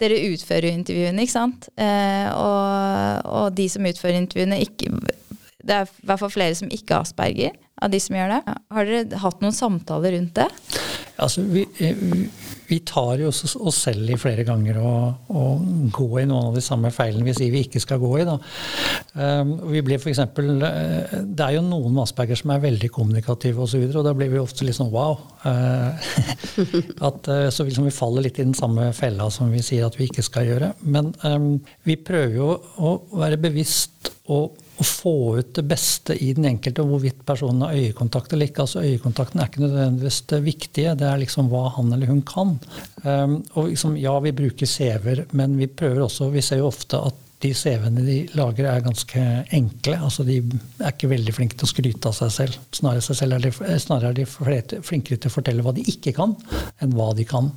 dere 0.00 0.20
utfører 0.30 0.70
intervjuene, 0.70 1.24
ikke 1.24 1.34
sant? 1.34 1.70
Eh, 1.78 2.28
og, 2.30 3.24
og, 3.26 3.48
de 3.58 3.66
som 3.70 3.86
utfører 3.88 4.20
intervjuene, 4.20 4.60
ikke, 4.66 4.92
det 5.66 5.80
er 5.80 5.88
i 5.88 6.06
hvert 6.10 6.22
fall 6.22 6.34
flere 6.34 6.58
som 6.58 6.70
ikke 6.74 6.94
har 6.94 7.06
asperger, 7.06 7.58
av 7.82 7.90
de 7.94 8.02
som 8.02 8.18
gjør 8.18 8.36
det. 8.36 8.56
Har 8.74 8.92
dere 8.92 9.22
hatt 9.24 9.42
noen 9.42 9.56
samtaler 9.56 10.14
rundt 10.18 10.38
det? 10.38 10.48
Altså, 11.18 11.42
vi, 11.50 11.66
vi 12.68 12.78
tar 12.84 13.22
jo 13.22 13.30
oss 13.32 13.78
selv 13.78 14.10
i 14.12 14.18
flere 14.20 14.44
ganger 14.44 14.76
og, 14.82 15.30
og 15.32 15.62
gå 15.94 16.08
i 16.20 16.26
noen 16.28 16.50
av 16.50 16.58
de 16.58 16.62
samme 16.64 16.90
feilene 16.92 17.24
vi 17.24 17.34
sier 17.36 17.52
vi 17.52 17.62
ikke 17.64 17.80
skal 17.80 18.00
gå 18.02 18.10
i. 18.20 18.26
Da. 18.28 18.36
Um, 19.14 19.54
vi 19.72 19.82
blir 19.86 20.00
for 20.02 20.12
eksempel, 20.12 20.50
uh, 20.60 21.16
det 21.24 21.46
er 21.46 21.56
jo 21.56 21.64
noen 21.64 21.96
Asperger 22.02 22.38
som 22.38 22.52
er 22.52 22.62
veldig 22.66 22.90
kommunikative 22.92 23.64
og, 23.64 23.70
så 23.72 23.80
videre, 23.80 24.02
og 24.02 24.08
da 24.08 24.14
blir 24.16 24.32
vi 24.34 24.42
ofte 24.42 24.68
litt 24.68 24.76
sånn 24.76 24.92
wow. 24.92 25.16
Uh, 25.46 25.96
at, 27.08 27.32
uh, 27.32 27.48
så 27.54 27.64
liksom 27.64 27.88
vi 27.88 27.96
faller 27.96 28.28
litt 28.28 28.40
i 28.42 28.46
den 28.46 28.56
samme 28.58 28.90
fella 28.96 29.30
som 29.32 29.52
vi 29.54 29.64
sier 29.64 29.88
at 29.88 29.96
vi 29.98 30.10
ikke 30.10 30.26
skal 30.26 30.52
gjøre. 30.52 30.72
Men 30.84 31.14
um, 31.24 31.54
vi 31.88 31.96
prøver 31.96 32.36
jo 32.36 32.54
å 32.76 32.96
være 33.16 33.40
bevisst 33.48 34.12
og 34.28 34.60
å 34.78 34.86
få 34.86 35.14
ut 35.40 35.52
det 35.58 35.64
beste 35.66 36.16
i 36.22 36.32
den 36.36 36.48
enkelte, 36.52 36.86
hvorvidt 36.86 37.24
personen 37.26 37.66
har 37.66 37.76
øyekontakt 37.76 38.32
eller 38.32 38.48
ikke. 38.48 38.64
Altså 38.64 38.84
Øyekontakten 38.86 39.40
er 39.40 39.50
ikke 39.50 39.64
nødvendigvis 39.64 40.20
det 40.30 40.42
viktige, 40.46 40.96
det 40.98 41.08
er 41.08 41.22
liksom 41.22 41.50
hva 41.52 41.64
han 41.76 41.92
eller 41.94 42.10
hun 42.10 42.22
kan. 42.26 42.56
Um, 43.02 43.40
og 43.54 43.72
liksom, 43.72 43.96
ja, 43.98 44.14
vi 44.22 44.34
bruker 44.36 44.70
CV-er, 44.70 45.26
men 45.38 45.56
vi 45.58 45.70
prøver 45.70 46.04
også 46.06 46.30
Vi 46.34 46.42
ser 46.44 46.62
jo 46.62 46.68
ofte 46.70 47.00
at 47.10 47.24
de 47.42 47.52
CV-ene 47.54 48.02
de 48.02 48.16
lager, 48.34 48.66
er 48.66 48.82
ganske 48.82 49.24
enkle. 49.54 49.94
altså 50.02 50.24
De 50.26 50.40
er 50.40 50.90
ikke 50.90 51.10
veldig 51.12 51.34
flinke 51.34 51.58
til 51.58 51.68
å 51.68 51.70
skryte 51.70 52.10
av 52.10 52.16
seg 52.16 52.32
selv. 52.34 52.56
Snarere, 52.74 53.04
seg 53.04 53.20
selv 53.20 53.36
er, 53.36 53.44
de, 53.46 53.78
snarere 53.78 54.10
er 54.10 54.16
de 54.18 54.80
flinkere 54.82 55.20
til 55.22 55.30
å 55.30 55.34
fortelle 55.36 55.62
hva 55.62 55.74
de 55.76 55.84
ikke 55.92 56.14
kan, 56.16 56.34
enn 56.82 56.96
hva 56.98 57.12
de 57.18 57.26
kan. 57.28 57.52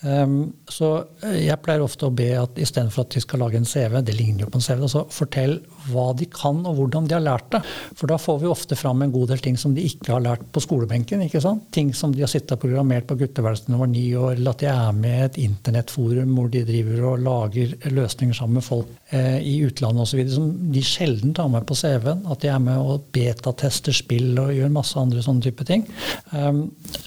Um, 0.00 0.38
så 0.72 0.92
jeg 1.36 1.60
pleier 1.64 1.84
ofte 1.84 2.08
å 2.08 2.14
be 2.16 2.30
at 2.40 2.56
istedenfor 2.60 3.04
at 3.04 3.18
de 3.18 3.24
skal 3.26 3.44
lage 3.44 3.60
en 3.60 3.68
CV, 3.68 4.00
det 4.00 4.16
ligner 4.16 4.46
jo 4.46 4.52
på 4.54 4.62
en 4.62 4.66
CV, 4.70 4.86
altså 4.88 5.04
fortell 5.12 5.58
hva 5.90 6.10
de 6.16 6.28
kan 6.30 6.62
og 6.66 6.78
hvordan 6.78 7.08
de 7.08 7.16
har 7.16 7.24
lært 7.24 7.50
det. 7.54 7.62
For 7.96 8.10
da 8.10 8.18
får 8.20 8.40
vi 8.42 8.50
ofte 8.50 8.78
fram 8.78 9.04
en 9.04 9.12
god 9.14 9.32
del 9.32 9.42
ting 9.44 9.58
som 9.60 9.74
de 9.76 9.84
ikke 9.86 10.14
har 10.14 10.24
lært 10.24 10.44
på 10.52 10.62
skolebenken. 10.64 11.24
ikke 11.26 11.42
sant? 11.42 11.66
Ting 11.74 11.92
som 11.96 12.14
de 12.14 12.24
har 12.24 12.30
sittet 12.30 12.56
og 12.56 12.62
programmert 12.64 13.08
på 13.08 13.18
gutteværelset 13.20 13.70
når 13.70 13.76
de 13.76 13.82
var 13.82 13.92
ni 13.92 14.06
år, 14.16 14.32
eller 14.36 14.56
at 14.56 14.64
de 14.64 14.70
er 14.72 14.98
med 15.00 15.16
i 15.16 15.26
et 15.26 15.40
internettforum 15.46 16.34
hvor 16.36 16.50
de 16.52 16.64
driver 16.68 17.06
og 17.12 17.24
lager 17.26 17.76
løsninger 17.92 18.36
sammen 18.36 18.60
med 18.60 18.66
folk 18.66 18.90
eh, 19.10 19.38
i 19.40 19.56
utlandet 19.66 20.06
osv. 20.06 20.22
som 20.34 20.50
de 20.72 20.84
sjelden 20.84 21.34
tar 21.36 21.50
med 21.52 21.66
på 21.68 21.78
CV-en. 21.78 22.26
At 22.32 22.42
de 22.44 22.52
er 22.52 22.62
med 22.62 22.80
og 22.80 23.08
betatester 23.14 23.96
spill 23.96 24.36
og 24.42 24.54
gjør 24.54 24.74
masse 24.74 24.98
andre 25.00 25.24
sånne 25.24 25.46
type 25.46 25.66
ting. 25.68 25.86
Um, 26.32 26.66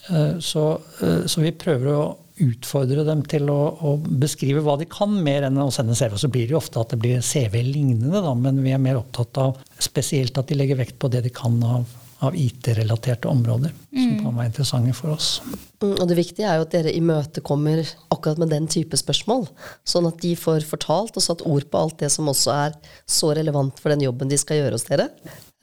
uh, 0.10 0.40
så, 0.44 0.72
uh, 1.02 1.22
så 1.30 1.44
vi 1.44 1.56
prøver 1.56 1.94
å 1.94 2.02
utfordre 2.44 3.06
dem 3.08 3.24
til 3.30 3.50
å, 3.52 3.60
å, 3.84 3.96
beskrive 4.22 4.64
hva 4.66 4.76
de 4.80 4.88
kan, 4.90 5.14
mer 5.24 5.48
enn 5.48 5.60
å 5.62 5.70
sende 5.74 5.98
CV. 5.98 6.18
Så 6.20 6.32
blir 6.32 6.48
det 6.48 6.56
jo 6.56 6.62
ofte 6.62 6.82
at 6.82 6.94
det 6.94 7.00
blir 7.02 7.24
CV-lignende, 7.26 8.36
men 8.40 8.62
vi 8.66 8.76
er 8.76 8.84
mer 8.84 9.02
opptatt 9.02 9.42
av 9.42 9.58
spesielt 9.82 10.38
at 10.40 10.52
de 10.52 10.60
legger 10.60 10.80
vekt 10.80 11.00
på 11.02 11.12
det 11.12 11.24
de 11.26 11.34
kan 11.34 11.58
av, 11.66 11.98
av 12.26 12.36
IT-relaterte 12.36 13.30
områder, 13.32 13.74
mm. 13.92 14.00
som 14.00 14.16
kan 14.24 14.40
være 14.40 14.52
interessante 14.52 14.96
for 14.98 15.16
oss. 15.16 15.32
Mm, 15.80 15.96
og 15.96 16.06
Det 16.12 16.20
viktige 16.20 16.48
er 16.50 16.60
jo 16.60 16.68
at 16.68 16.74
dere 16.76 16.96
imøtekommer 16.96 17.84
akkurat 18.12 18.42
med 18.42 18.54
den 18.56 18.70
type 18.72 19.00
spørsmål, 19.00 19.48
sånn 19.88 20.10
at 20.10 20.20
de 20.24 20.34
får 20.40 20.68
fortalt 20.70 21.20
og 21.20 21.26
satt 21.26 21.46
ord 21.48 21.68
på 21.72 21.84
alt 21.84 22.00
det 22.04 22.12
som 22.14 22.32
også 22.32 22.56
er 22.56 22.80
så 23.10 23.32
relevant 23.38 23.80
for 23.80 23.94
den 23.94 24.08
jobben 24.08 24.32
de 24.32 24.40
skal 24.40 24.64
gjøre 24.64 24.80
hos 24.80 24.90
dere. 24.90 25.12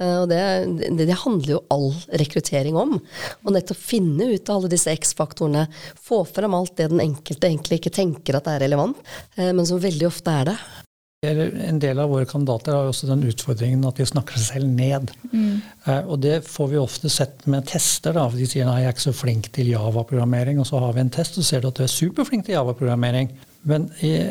Eh, 0.03 0.17
og 0.23 0.29
det, 0.29 0.41
det, 0.83 1.07
det, 1.07 1.19
handler 1.23 1.57
jo 1.57 1.63
all 1.73 1.91
rekruttering 2.21 2.77
om. 2.79 2.97
Å 3.43 3.55
nettopp 3.55 3.81
finne 3.81 4.33
ut 4.35 4.51
av 4.51 4.61
alle 4.61 4.73
disse 4.73 4.93
X-faktorene. 4.93 5.67
Få 6.09 6.23
frem 6.29 6.57
alt 6.57 6.77
det 6.81 6.91
den 6.93 7.05
enkelte 7.05 7.49
egentlig 7.49 7.81
ikke 7.81 7.95
tenker 8.01 8.39
at 8.39 8.51
er 8.53 8.67
relevant, 8.67 9.01
eh, 9.37 9.53
men 9.57 9.65
som 9.69 9.81
veldig 9.83 10.11
ofte 10.11 10.35
er 10.43 10.53
det. 10.53 10.59
En 11.27 11.79
del 11.81 11.99
av 11.99 12.11
våre 12.13 12.27
kandidater 12.29 12.75
har 12.77 12.85
jo 12.85 12.93
også 12.93 13.09
den 13.09 13.25
utfordringen 13.27 13.87
at 13.89 13.97
de 13.99 14.05
snakker 14.07 14.37
seg 14.37 14.61
selv 14.61 14.69
ned. 14.69 15.11
Mm. 15.33 15.63
Eh, 15.89 16.03
og 16.05 16.21
det 16.23 16.43
får 16.47 16.69
vi 16.71 16.79
ofte 16.79 17.11
sett 17.11 17.47
med 17.51 17.67
tester. 17.67 18.15
da, 18.15 18.29
De 18.31 18.47
sier 18.47 18.69
nei, 18.69 18.83
jeg 18.83 18.93
er 18.93 18.97
ikke 18.97 19.09
så 19.09 19.17
flink 19.17 19.49
til 19.57 19.73
Java-programmering. 19.73 20.61
Og 20.61 20.69
så 20.69 20.83
har 20.83 20.93
vi 20.95 21.03
en 21.03 21.13
test, 21.17 21.39
og 21.39 21.43
så 21.43 21.55
ser 21.55 21.65
du 21.65 21.71
at 21.73 21.81
du 21.81 21.87
er 21.87 21.93
superflink 21.93 22.47
til 22.47 22.59
Java-programmering. 22.59 23.33
Men, 23.67 23.89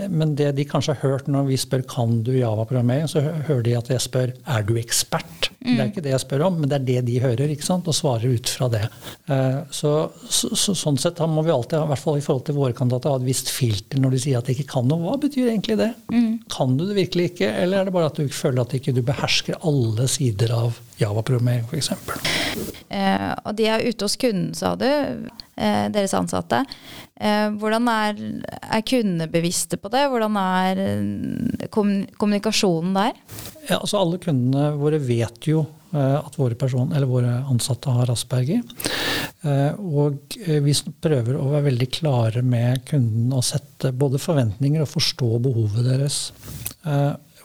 men, 0.10 0.36
det 0.40 0.54
de 0.56 0.64
kanskje 0.68 0.96
har 0.96 1.12
hørt 1.12 1.28
når 1.32 1.50
vi 1.50 1.58
spør 1.60 1.84
kan 1.92 2.22
du 2.24 2.32
Java-programmering, 2.38 3.10
så 3.12 3.20
hører 3.20 3.66
de 3.66 3.76
at 3.76 3.92
jeg 3.92 4.04
spør 4.06 4.32
er 4.32 4.64
du 4.64 4.78
ekspert. 4.80 5.50
Mm. 5.60 5.74
Det 5.74 5.82
er 5.82 5.90
ikke 5.90 6.04
det 6.06 6.14
jeg 6.14 6.24
spør 6.24 6.46
om, 6.48 6.60
men 6.62 6.72
det 6.72 6.78
er 6.78 6.86
det 6.88 6.98
de 7.10 7.18
hører, 7.24 7.52
ikke 7.52 7.68
sant? 7.68 7.90
og 7.90 7.98
svarer 7.98 8.38
ut 8.38 8.52
fra 8.52 8.70
det. 8.72 8.84
Eh, 9.28 9.60
så, 9.74 9.94
så, 10.30 10.52
så 10.56 10.76
Sånn 10.86 11.00
sett 11.02 11.20
må 11.28 11.42
vi 11.46 11.54
alltid, 11.54 11.80
i 11.82 11.90
hvert 11.90 12.04
fall 12.04 12.20
i 12.20 12.24
forhold 12.24 12.46
til 12.48 12.58
våre 12.60 12.76
kandidater, 12.78 13.12
ha 13.12 13.20
et 13.20 13.28
visst 13.28 13.50
filter 13.52 14.02
når 14.02 14.16
de 14.16 14.22
sier 14.22 14.40
at 14.40 14.48
de 14.48 14.56
ikke 14.56 14.70
kan 14.76 14.88
noe. 14.88 15.02
Hva 15.04 15.18
betyr 15.22 15.50
egentlig 15.50 15.80
det? 15.82 15.92
Mm. 16.14 16.32
Kan 16.54 16.78
du 16.78 16.86
det 16.86 17.00
virkelig 17.00 17.32
ikke, 17.34 17.50
eller 17.64 17.82
er 17.82 17.90
det 17.90 17.96
bare 17.96 18.12
at 18.12 18.20
du 18.22 18.30
føler 18.30 18.62
at 18.62 18.72
du 18.72 18.80
ikke 18.80 18.96
behersker 19.06 19.60
alle 19.66 20.08
sider 20.12 20.54
av 20.56 20.80
Java-programmering, 21.02 21.66
f.eks.? 21.68 21.92
Eh, 22.90 23.32
og 23.44 23.56
de 23.58 23.68
er 23.68 23.84
ute 23.84 24.08
hos 24.08 24.16
kunden, 24.20 24.54
sa 24.56 24.76
du, 24.80 24.88
eh, 24.88 25.88
deres 25.92 26.14
ansatte. 26.16 26.62
Eh, 27.16 27.48
hvordan 27.56 27.88
er, 27.92 28.20
er 28.44 28.84
kundene 28.88 29.30
bevisste 29.32 29.80
på 29.80 29.92
det? 29.94 30.06
Hvordan 30.12 30.36
er 30.40 30.82
eh, 30.84 31.68
kommunikasjonen 31.72 32.96
der? 32.98 33.20
Ja, 33.70 33.80
altså 33.80 34.02
Alle 34.02 34.20
kundene 34.24 34.74
våre 34.80 35.00
vet 35.00 35.48
jo 35.48 35.66
eh, 35.96 36.18
at 36.20 36.36
våre, 36.40 36.58
person, 36.60 36.92
våre 37.08 37.38
ansatte 37.52 37.94
har 37.96 38.12
asperger. 38.12 38.64
Og 39.46 40.34
vi 40.42 40.74
prøver 41.06 41.36
å 41.38 41.52
være 41.52 41.68
veldig 41.68 41.88
klare 41.94 42.42
med 42.42 42.82
kunden 42.90 43.30
og 43.36 43.44
sette 43.46 43.92
både 43.94 44.18
forventninger 44.18 44.82
og 44.82 44.90
forstå 44.90 45.30
behovet 45.46 45.86
deres. 45.86 46.18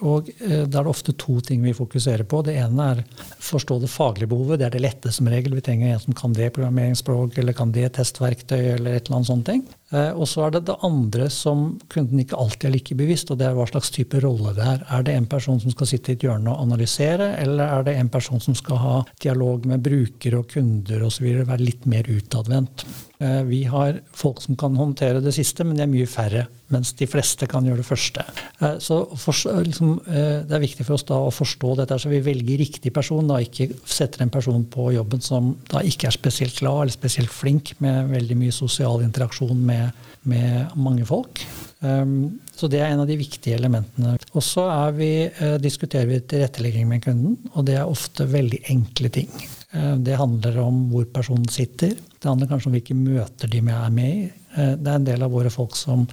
Og 0.01 0.29
eh, 0.39 0.63
Da 0.65 0.81
er 0.81 0.85
det 0.85 0.91
ofte 0.91 1.13
to 1.17 1.39
ting 1.45 1.61
vi 1.65 1.75
fokuserer 1.77 2.25
på. 2.27 2.41
Det 2.45 2.57
ene 2.61 2.87
er 2.93 3.03
forstå 3.41 3.79
det 3.83 3.91
faglige 3.91 4.31
behovet. 4.31 4.59
Det 4.61 4.69
er 4.69 4.75
det 4.75 4.83
lette 4.85 5.13
som 5.13 5.29
regel. 5.31 5.55
Vi 5.57 5.65
trenger 5.65 5.93
en 5.93 6.03
som 6.03 6.17
kan 6.17 6.33
det 6.37 6.51
programmeringsspråk 6.55 7.37
eller 7.41 7.57
kan 7.57 7.73
det 7.75 7.93
testverktøy 7.97 8.75
eller 8.75 8.97
et 8.97 9.05
eller 9.05 9.21
annet 9.21 9.31
sånt. 9.31 9.45
ting. 9.45 9.63
Eh, 9.91 10.11
og 10.15 10.27
så 10.29 10.45
er 10.45 10.55
det 10.55 10.63
det 10.69 10.77
andre 10.87 11.27
som 11.33 11.65
kunden 11.91 12.23
ikke 12.23 12.39
alltid 12.39 12.69
er 12.69 12.75
like 12.77 12.97
bevisst, 12.97 13.31
og 13.33 13.41
det 13.41 13.49
er 13.49 13.57
hva 13.57 13.67
slags 13.67 13.91
type 13.91 14.21
rolle 14.23 14.55
det 14.55 14.67
er. 14.67 14.85
Er 14.95 15.05
det 15.07 15.17
en 15.17 15.27
person 15.31 15.59
som 15.59 15.73
skal 15.73 15.89
sitte 15.91 16.13
i 16.13 16.17
et 16.17 16.25
hjørne 16.27 16.53
og 16.53 16.63
analysere, 16.63 17.33
eller 17.41 17.67
er 17.67 17.87
det 17.87 17.97
en 17.99 18.11
person 18.11 18.41
som 18.43 18.55
skal 18.57 18.79
ha 18.81 18.97
dialog 19.23 19.67
med 19.67 19.83
brukere 19.83 20.39
og 20.39 20.49
kunder 20.53 21.03
osv., 21.07 21.27
være 21.41 21.63
litt 21.65 21.87
mer 21.91 22.07
utadvendt? 22.07 22.85
Eh, 23.21 23.43
vi 23.49 23.65
har 23.69 23.99
folk 24.17 24.41
som 24.41 24.57
kan 24.57 24.79
håndtere 24.79 25.21
det 25.23 25.35
siste, 25.35 25.67
men 25.67 25.77
de 25.77 25.85
er 25.85 25.91
mye 25.91 26.09
færre. 26.09 26.47
Mens 26.71 26.93
de 26.95 27.03
fleste 27.03 27.49
kan 27.51 27.65
gjøre 27.67 27.81
det 27.81 27.89
første. 27.89 28.23
Eh, 28.63 28.77
så 28.79 29.01
for, 29.19 29.35
liksom, 29.59 29.97
det 30.07 30.55
er 30.55 30.63
viktig 30.63 30.87
for 30.87 30.95
oss 30.95 31.03
da 31.09 31.19
å 31.19 31.33
forstå 31.35 31.75
dette, 31.81 31.99
så 31.99 32.09
vi 32.09 32.23
velger 32.23 32.63
riktig 32.63 32.93
person. 32.95 33.27
da 33.27 33.41
Ikke 33.43 33.67
setter 33.83 34.23
en 34.23 34.31
person 34.31 34.63
på 34.71 34.93
jobben 34.95 35.19
som 35.19 35.57
da 35.67 35.83
ikke 35.83 36.07
er 36.07 36.15
spesielt 36.15 36.63
glad 36.63 36.85
eller 36.85 36.95
spesielt 36.95 37.33
flink 37.33 37.75
med 37.83 38.07
veldig 38.15 38.39
mye 38.39 38.55
sosial 38.55 39.03
interaksjon 39.03 39.59
med 39.59 39.80
med, 40.29 40.75
mange 40.75 41.05
folk. 41.07 41.41
Um, 41.81 42.39
så 42.53 42.69
det 42.69 42.81
er 42.81 42.91
en 42.91 43.01
av 43.01 43.09
de 43.09 43.17
viktige 43.17 43.57
elementene. 43.57 44.13
Og 44.35 44.43
så 44.45 44.67
uh, 44.69 45.55
diskuterer 45.61 46.09
vi 46.09 46.19
tilrettelegging 46.21 46.85
med 46.89 47.01
kunden, 47.05 47.39
og 47.55 47.65
det 47.69 47.79
er 47.79 47.89
ofte 47.89 48.27
veldig 48.29 48.61
enkle 48.73 49.11
ting. 49.13 49.31
Uh, 49.73 49.95
det 49.97 50.19
handler 50.19 50.61
om 50.61 50.83
hvor 50.91 51.07
personen 51.13 51.49
sitter. 51.49 51.95
Det 51.97 52.29
handler 52.29 52.51
kanskje 52.51 52.69
om 52.69 52.77
hvilke 52.77 52.97
møter 52.97 53.49
de 53.51 53.63
er 53.65 53.97
med 53.97 54.13
i. 54.13 54.29
Uh, 54.57 54.75
det 54.77 54.87
er 54.87 54.99
en 54.99 55.09
del 55.09 55.25
av 55.25 55.33
våre 55.33 55.53
folk 55.53 55.77
som 55.79 56.05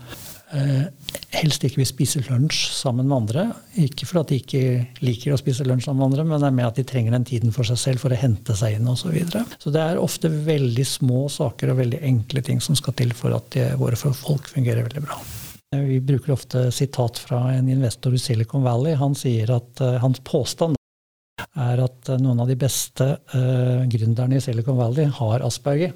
helst 0.49 1.65
ikke 1.67 1.83
vil 1.83 1.89
spise 1.89 2.23
lunsj 2.25 2.71
sammen 2.73 3.09
med 3.09 3.17
andre. 3.17 3.43
Ikke 3.85 4.07
fordi 4.09 4.39
de 4.39 4.39
ikke 4.43 5.03
liker 5.05 5.35
å 5.35 5.41
spise 5.41 5.67
lunsj 5.67 5.89
sammen 5.89 6.01
med 6.01 6.09
andre, 6.09 6.25
men 6.29 6.41
det 6.41 6.49
er 6.49 6.57
med 6.57 6.69
at 6.69 6.79
de 6.81 6.87
trenger 6.89 7.17
den 7.17 7.27
tiden 7.29 7.53
for 7.55 7.69
seg 7.69 7.81
selv 7.81 8.05
for 8.05 8.15
å 8.15 8.21
hente 8.21 8.57
seg 8.57 8.79
inn 8.79 8.89
osv. 8.89 9.09
Så, 9.09 9.13
videre. 9.13 9.45
så 9.61 9.73
det 9.75 9.83
er 9.85 10.01
ofte 10.01 10.31
veldig 10.33 10.87
små 10.89 11.27
saker 11.33 11.73
og 11.73 11.83
veldig 11.83 12.01
enkle 12.11 12.45
ting 12.45 12.63
som 12.65 12.77
skal 12.79 12.97
til 12.99 13.13
for 13.17 13.37
at 13.37 13.53
de, 13.55 13.69
våre 13.81 13.97
folk 13.97 14.49
fungerer 14.53 14.89
veldig 14.89 15.05
bra. 15.05 15.21
Vi 15.77 16.01
bruker 16.01 16.33
ofte 16.33 16.71
sitat 16.73 17.19
fra 17.21 17.43
en 17.53 17.69
investor 17.69 18.15
i 18.15 18.19
Silicon 18.19 18.65
Valley. 18.65 18.97
Han 18.97 19.17
sier 19.17 19.53
at 19.53 19.83
uh, 19.85 19.99
hans 20.01 20.21
påstand 20.25 20.79
er 21.59 21.83
at 21.85 22.09
noen 22.19 22.41
av 22.41 22.49
de 22.49 22.57
beste 22.59 23.05
uh, 23.05 23.85
gründerne 23.91 24.39
i 24.39 24.43
Silicon 24.43 24.79
Valley 24.81 25.11
har 25.21 25.45
asperger. 25.45 25.93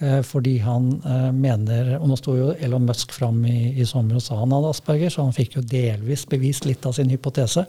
Eh, 0.00 0.20
fordi 0.24 0.56
han 0.64 0.94
eh, 1.04 1.28
mener 1.36 1.90
Og 1.98 2.06
nå 2.08 2.16
sto 2.16 2.32
jo 2.32 2.54
Elon 2.56 2.86
Musk 2.88 3.12
fram 3.12 3.42
i, 3.44 3.74
i, 3.76 3.84
sommer 3.84 4.16
og 4.16 4.24
sa 4.24 4.38
han 4.40 4.54
hadde 4.56 4.72
asperger, 4.72 5.12
så 5.12 5.26
han 5.26 5.36
fikk 5.36 5.58
jo 5.58 5.66
delvis 5.66 6.24
bevist 6.30 6.64
litt 6.68 6.86
av 6.88 6.96
sin 6.96 7.12
hypotese. 7.12 7.66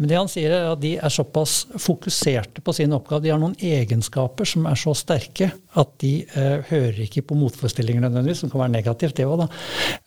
Men 0.00 0.08
det 0.08 0.16
han 0.16 0.30
sier 0.32 0.52
er 0.56 0.66
at 0.70 0.80
de 0.80 0.94
er 0.96 1.12
såpass 1.12 1.66
fokuserte 1.76 2.62
på 2.64 2.72
sin 2.72 2.94
oppgave. 2.96 3.20
De 3.20 3.32
har 3.34 3.40
noen 3.40 3.56
egenskaper 3.60 4.48
som 4.48 4.64
er 4.70 4.78
så 4.80 4.94
sterke 4.96 5.50
at 5.76 5.90
de 6.00 6.12
eh, 6.24 6.62
hører 6.70 7.02
ikke 7.04 7.26
på 7.28 7.36
motforestillinger 7.36 8.06
nødvendigvis, 8.06 8.40
som 8.40 8.52
kan 8.52 8.62
være 8.62 8.74
negativt, 8.78 9.18
det 9.18 9.26
òg, 9.28 9.42
da. 9.42 9.48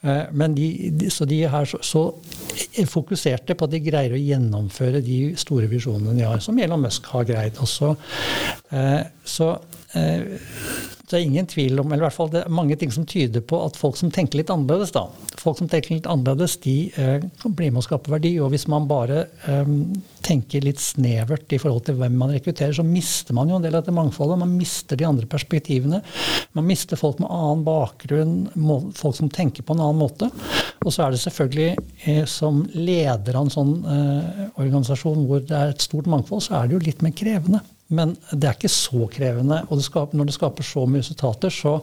Eh, 0.01 0.23
men 0.33 0.57
de, 0.57 0.69
de, 0.97 1.11
så 1.13 1.27
de 1.29 1.43
er 1.45 1.69
så, 1.69 1.77
så, 1.85 2.03
fokuserte 2.89 3.53
på 3.53 3.69
at 3.69 3.75
de 3.75 3.83
greier 3.85 4.17
å 4.17 4.23
gjennomføre 4.23 5.03
de 5.05 5.19
store 5.37 5.69
visjonene 5.69 6.17
de 6.17 6.25
har, 6.25 6.41
som 6.41 6.57
Elon 6.57 6.81
Musk 6.81 7.13
har 7.13 7.29
greid 7.29 7.61
også. 7.61 7.93
Eh, 8.73 8.99
så 9.29 9.53
det 11.09 11.17
er 11.17 11.25
ingen 11.25 11.47
tvil 11.51 11.81
om, 11.81 11.91
eller 11.91 12.05
i 12.05 12.07
hvert 12.07 12.15
fall 12.15 12.29
det 12.31 12.41
er 12.45 12.53
mange 12.53 12.77
ting 12.79 12.91
som 12.93 13.03
tyder 13.07 13.43
på 13.43 13.57
at 13.65 13.75
folk 13.75 13.97
som 13.99 14.11
tenker 14.13 14.39
litt 14.39 14.51
annerledes, 14.53 14.93
da, 14.95 15.03
folk 15.41 15.59
som 15.59 15.67
tenker 15.69 15.97
litt 15.97 16.07
annerledes, 16.09 16.55
de 16.63 16.75
eh, 16.95 17.25
blir 17.43 17.73
med 17.73 17.81
å 17.81 17.85
skape 17.85 18.11
verdi. 18.13 18.31
Og 18.39 18.53
hvis 18.53 18.65
man 18.71 18.87
bare 18.87 19.25
eh, 19.51 19.73
tenker 20.23 20.63
litt 20.63 20.79
snevert 20.79 21.51
i 21.51 21.59
forhold 21.59 21.83
til 21.89 21.99
hvem 21.99 22.15
man 22.21 22.31
rekrutterer, 22.31 22.75
så 22.77 22.85
mister 22.87 23.35
man 23.35 23.51
jo 23.51 23.59
en 23.59 23.65
del 23.65 23.75
av 23.75 23.83
dette 23.83 23.95
mangfoldet. 23.95 24.39
Man 24.39 24.55
mister 24.55 24.99
de 24.99 25.07
andre 25.09 25.27
perspektivene. 25.29 25.99
Man 26.55 26.69
mister 26.69 26.99
folk 26.99 27.19
med 27.19 27.31
annen 27.35 27.67
bakgrunn, 27.67 28.37
folk 28.95 29.19
som 29.19 29.31
tenker 29.33 29.67
på 29.67 29.75
en 29.75 29.83
annen 29.83 29.99
måte. 29.99 30.31
Og 30.85 30.91
så 30.93 31.03
er 31.03 31.13
det 31.13 31.23
selvfølgelig, 31.25 31.69
eh, 32.07 32.23
som 32.31 32.63
leder 32.73 33.35
av 33.35 33.49
en 33.49 33.55
sånn 33.59 33.75
eh, 33.83 34.43
organisasjon 34.55 35.27
hvor 35.27 35.43
det 35.43 35.59
er 35.59 35.75
et 35.75 35.83
stort 35.83 36.07
mangfold, 36.07 36.47
så 36.47 36.61
er 36.61 36.71
det 36.71 36.79
jo 36.79 36.85
litt 36.87 37.03
mer 37.03 37.15
krevende. 37.17 37.63
Men 37.93 38.15
det 38.31 38.49
er 38.49 38.57
ikke 38.57 38.71
så 38.71 39.07
krevende. 39.13 39.61
Og 39.69 39.79
det 39.79 39.85
skaper, 39.87 40.17
når 40.17 40.29
det 40.29 40.35
skaper 40.37 40.67
så 40.67 40.85
mye 40.89 41.03
resultater, 41.03 41.53
så 41.53 41.77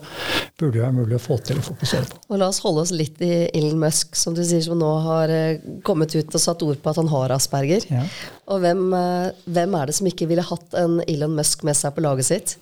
burde 0.59 0.75
det 0.77 0.83
være 0.83 0.97
mulig 0.97 1.17
å 1.17 1.23
få 1.23 1.37
til 1.45 1.61
å 1.61 1.65
fokusere 1.65 2.09
på. 2.09 2.19
Og 2.31 2.41
La 2.41 2.49
oss 2.51 2.61
holde 2.65 2.85
oss 2.85 2.93
litt 2.95 3.21
i 3.23 3.31
Elon 3.47 3.79
Musk, 3.81 4.15
som 4.19 4.35
du 4.37 4.43
sier, 4.43 4.63
som 4.65 4.79
nå 4.79 4.91
har 5.07 5.31
eh, 5.33 5.63
kommet 5.87 6.13
ut 6.15 6.37
og 6.37 6.43
satt 6.43 6.63
ord 6.65 6.81
på 6.81 6.91
at 6.91 6.99
han 7.01 7.11
har 7.11 7.35
asperger. 7.35 7.87
Ja. 7.91 8.05
Og 8.51 8.59
hvem, 8.63 8.81
eh, 8.97 9.31
hvem, 9.45 9.75
er 9.79 9.87
det 9.87 9.95
som 9.95 10.09
ikke 10.09 10.27
ville 10.29 10.43
hatt 10.45 10.75
en 10.77 10.99
Elon 11.07 11.35
Musk 11.37 11.63
med 11.67 11.77
seg 11.77 11.95
på 11.95 12.03
laget 12.03 12.27
sitt? 12.27 12.55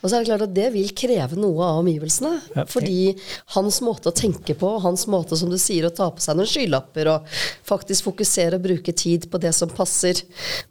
Og 0.00 0.08
så 0.08 0.16
er 0.16 0.22
det 0.22 0.30
klart 0.30 0.46
at 0.48 0.54
det 0.56 0.70
vil 0.74 0.90
kreve 0.96 1.38
noe 1.38 1.66
av 1.66 1.82
omgivelsene. 1.84 2.32
Ja. 2.56 2.66
Fordi 2.70 3.14
hans 3.54 3.80
måte 3.86 4.10
å 4.10 4.16
tenke 4.16 4.56
på, 4.58 4.72
hans 4.82 5.06
måte 5.10 5.38
som 5.38 5.52
du 5.52 5.58
sier, 5.60 5.86
å 5.86 5.94
ta 5.94 6.10
på 6.10 6.24
seg 6.24 6.38
noen 6.38 6.50
skylapper 6.50 7.12
og 7.12 7.38
faktisk 7.68 8.08
fokusere 8.08 8.58
og 8.58 8.66
bruke 8.66 8.94
tid 8.96 9.28
på 9.30 9.40
det 9.42 9.52
som 9.56 9.70
passer, 9.72 10.18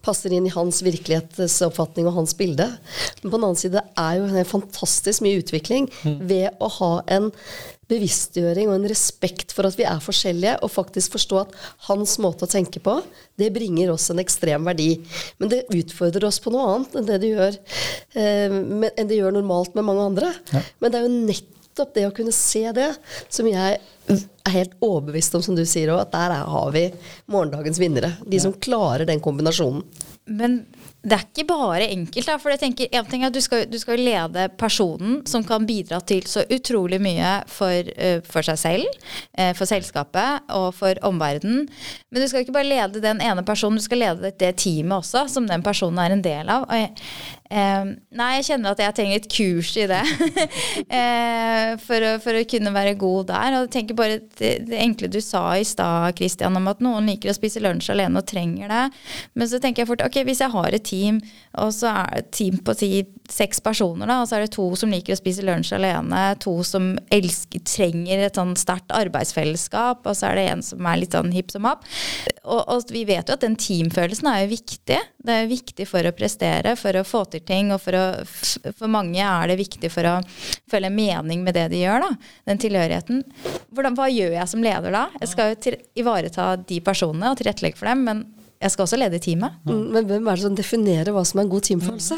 passer 0.05 0.35
inn 0.35 0.49
i 0.49 0.53
hans 0.53 0.81
virkelighetsoppfatning 0.85 2.08
og 2.09 2.17
hans 2.17 2.35
bilde. 2.37 2.67
Men 3.21 3.29
på 3.29 3.35
den 3.37 3.45
annen 3.45 3.59
side 3.59 3.83
er 3.83 4.19
jo 4.19 4.29
en 4.29 4.47
fantastisk 4.47 5.23
mye 5.25 5.41
utvikling 5.43 5.89
mm. 6.03 6.15
ved 6.29 6.63
å 6.63 6.71
ha 6.79 6.93
en 7.15 7.29
bevisstgjøring 7.89 8.69
og 8.69 8.75
en 8.77 8.89
respekt 8.89 9.53
for 9.55 9.67
at 9.67 9.77
vi 9.79 9.85
er 9.87 10.01
forskjellige, 10.03 10.57
og 10.61 10.71
faktisk 10.71 11.15
forstå 11.17 11.39
at 11.41 11.55
hans 11.87 12.17
måte 12.21 12.45
å 12.45 12.51
tenke 12.51 12.81
på, 12.83 12.99
det 13.39 13.51
bringer 13.55 13.93
oss 13.95 14.09
en 14.13 14.21
ekstrem 14.21 14.67
verdi. 14.69 14.91
Men 15.41 15.51
det 15.53 15.65
utfordrer 15.73 16.27
oss 16.29 16.41
på 16.43 16.53
noe 16.53 16.67
annet 16.75 16.99
enn 16.99 17.09
det 17.09 17.21
det 17.23 17.31
gjør, 17.33 17.61
eh, 18.13 18.59
enn 18.93 19.09
det 19.09 19.17
gjør 19.17 19.39
normalt 19.39 19.77
med 19.77 19.87
mange 19.89 20.09
andre. 20.11 20.33
Ja. 20.53 20.63
Men 20.79 20.93
det 20.93 20.99
er 20.99 21.07
jo 21.07 21.23
nettopp 21.31 21.95
det 21.95 22.05
å 22.09 22.13
kunne 22.15 22.35
se 22.35 22.65
det 22.75 22.91
som 23.31 23.49
jeg 23.49 23.79
er 24.09 24.53
helt 24.53 24.75
overbevist 24.83 25.35
om, 25.37 25.43
som 25.45 25.57
du 25.57 25.65
sier 25.69 25.91
òg, 25.93 26.03
at 26.03 26.13
der 26.13 26.35
har 26.49 26.73
vi 26.75 26.87
morgendagens 27.29 27.81
vinnere. 27.81 28.13
De 28.25 28.41
som 28.41 28.53
klarer 28.53 29.09
den 29.09 29.21
kombinasjonen. 29.23 29.85
Men 30.29 30.61
det 30.99 31.15
er 31.15 31.21
ikke 31.23 31.45
bare 31.47 31.85
enkelt. 31.93 32.27
Da, 32.27 32.35
for 32.41 32.51
jeg 32.51 32.59
tenker, 32.59 32.89
en 32.91 33.07
ting 33.07 33.23
er 33.23 33.31
at 33.31 33.35
du 33.35 33.39
skal, 33.43 33.63
du 33.71 33.77
skal 33.79 34.01
lede 34.03 34.49
personen 34.59 35.21
som 35.29 35.45
kan 35.47 35.63
bidra 35.67 36.01
til 36.03 36.25
så 36.27 36.43
utrolig 36.51 36.99
mye 36.99 37.37
for, 37.47 37.91
uh, 37.95 38.19
for 38.27 38.43
seg 38.43 38.59
selv, 38.59 38.99
uh, 39.39 39.53
for 39.55 39.69
selskapet 39.69 40.51
og 40.51 40.73
for 40.75 40.99
omverdenen. 41.07 41.69
Men 42.11 42.21
du 42.21 42.27
skal 42.27 42.43
ikke 42.43 42.57
bare 42.57 42.67
lede 42.67 43.03
den 43.03 43.23
ene 43.23 43.45
personen, 43.47 43.79
du 43.79 43.85
skal 43.85 44.03
lede 44.03 44.33
det, 44.35 44.55
teamet 44.59 44.97
også, 44.99 45.29
som 45.31 45.47
den 45.47 45.63
personen 45.63 46.01
er 46.03 46.17
en 46.17 46.23
del 46.25 46.51
av. 46.51 46.67
Jeg, 46.75 46.91
uh, 47.47 47.95
nei, 48.19 48.29
jeg 48.41 48.49
kjenner 48.49 48.75
at 48.75 48.83
jeg 48.83 48.97
trenger 48.99 49.21
et 49.21 49.31
kurs 49.31 49.71
i 49.79 49.87
det 49.87 50.03
for, 51.87 52.09
å, 52.09 52.11
for, 52.19 52.35
å, 52.35 52.43
kunne 52.51 52.75
være 52.75 52.97
god 52.99 53.31
der. 53.31 53.55
Og 53.55 53.69
jeg 53.69 53.73
tenker 53.77 53.99
bare 54.01 54.19
det, 54.35 54.51
det 54.67 54.83
enkle 54.83 55.07
du 55.07 55.21
sa 55.23 55.45
i 55.55 55.63
stad, 55.63 56.11
Christian, 56.19 56.59
om 56.59 56.67
at 56.73 56.83
noen 56.83 57.07
liker 57.07 57.31
å 57.31 57.39
spise 57.39 57.63
lunsj 57.63 57.93
alene 57.95 58.19
og 58.19 58.27
trenger 58.27 58.67
det. 58.67 58.85
Men 59.39 59.47
så 59.47 59.63
tenker 59.63 59.85
jeg 59.85 59.93
fort 59.93 60.03
ok, 60.03 60.21
hvis 60.27 60.43
jeg 60.43 60.57
har 60.59 60.75
et 60.75 60.88
team, 60.89 61.21
og 61.61 61.71
så 61.75 61.91
er 61.93 62.19
det 62.19 62.31
team 62.35 62.59
på 62.65 62.75
si, 62.77 62.89
seks 63.29 63.61
personer, 63.63 64.09
da, 64.09 64.19
og 64.21 64.29
så 64.29 64.37
er 64.37 64.45
det 64.45 64.53
to 64.55 64.65
som 64.79 64.91
liker 64.93 65.13
å 65.15 65.19
spise 65.19 65.45
lunsj 65.45 65.75
alene, 65.77 66.21
to 66.41 66.55
som 66.65 66.91
elsker, 67.13 67.61
trenger 67.67 68.25
et 68.25 68.39
sånn 68.39 68.55
sterkt 68.59 68.93
arbeidsfellesskap, 68.95 70.01
og 70.03 70.17
så 70.17 70.31
er 70.31 70.39
det 70.39 70.47
en 70.49 70.63
som 70.65 70.89
er 70.89 71.01
litt 71.01 71.17
sånn 71.17 71.33
hipp 71.35 71.53
som 71.53 71.67
happ. 71.69 71.85
Og, 72.43 72.61
og, 72.63 72.89
vi 72.89 73.03
vet 73.05 73.29
jo 73.29 73.37
at 73.37 73.45
den 73.45 73.57
teamfølelsen 73.59 74.29
er 74.31 74.43
jo 74.43 74.51
viktig. 74.55 74.97
Det 75.29 75.35
er 75.35 75.51
viktig 75.51 75.85
for 75.89 76.05
å 76.05 76.15
prestere, 76.15 76.73
for 76.79 76.97
å 76.97 77.05
få 77.05 77.23
til 77.33 77.43
ting, 77.45 77.73
og 77.75 77.83
for, 77.83 77.97
å, 77.97 78.71
for 78.71 78.89
mange 78.91 79.21
er 79.21 79.51
det 79.51 79.59
viktig 79.59 79.91
for 79.93 80.09
å 80.09 80.17
føle 80.71 80.91
mening 80.93 81.45
med 81.45 81.57
det 81.59 81.67
de 81.73 81.83
gjør, 81.83 82.07
da. 82.07 82.33
Den 82.49 82.61
tilhørigheten. 82.61 83.23
Hvordan, 83.69 83.97
hva 83.99 84.09
gjør 84.09 84.35
jeg 84.39 84.49
som 84.49 84.65
leder 84.65 84.95
da? 84.95 85.05
Jeg 85.21 85.33
skal 85.35 85.53
jo 85.53 85.61
til, 85.67 85.79
ivareta 85.99 86.51
de 86.57 86.81
personene 86.85 87.33
og 87.33 87.39
tilrettelegge 87.39 87.79
for 87.79 87.91
dem, 87.91 88.05
men 88.07 88.25
jeg 88.59 88.73
skal 88.73 88.83
også 88.83 88.99
lede 88.99 89.19
teamet. 89.23 89.55
Mm, 89.63 89.83
men 89.95 90.07
hvem 90.09 90.27
er 90.27 90.39
det 90.39 90.43
som 90.43 90.55
definerer 90.57 91.13
hva 91.15 91.23
som 91.27 91.39
er 91.39 91.45
en 91.45 91.51
god 91.53 91.67
teamfølelse? 91.69 92.17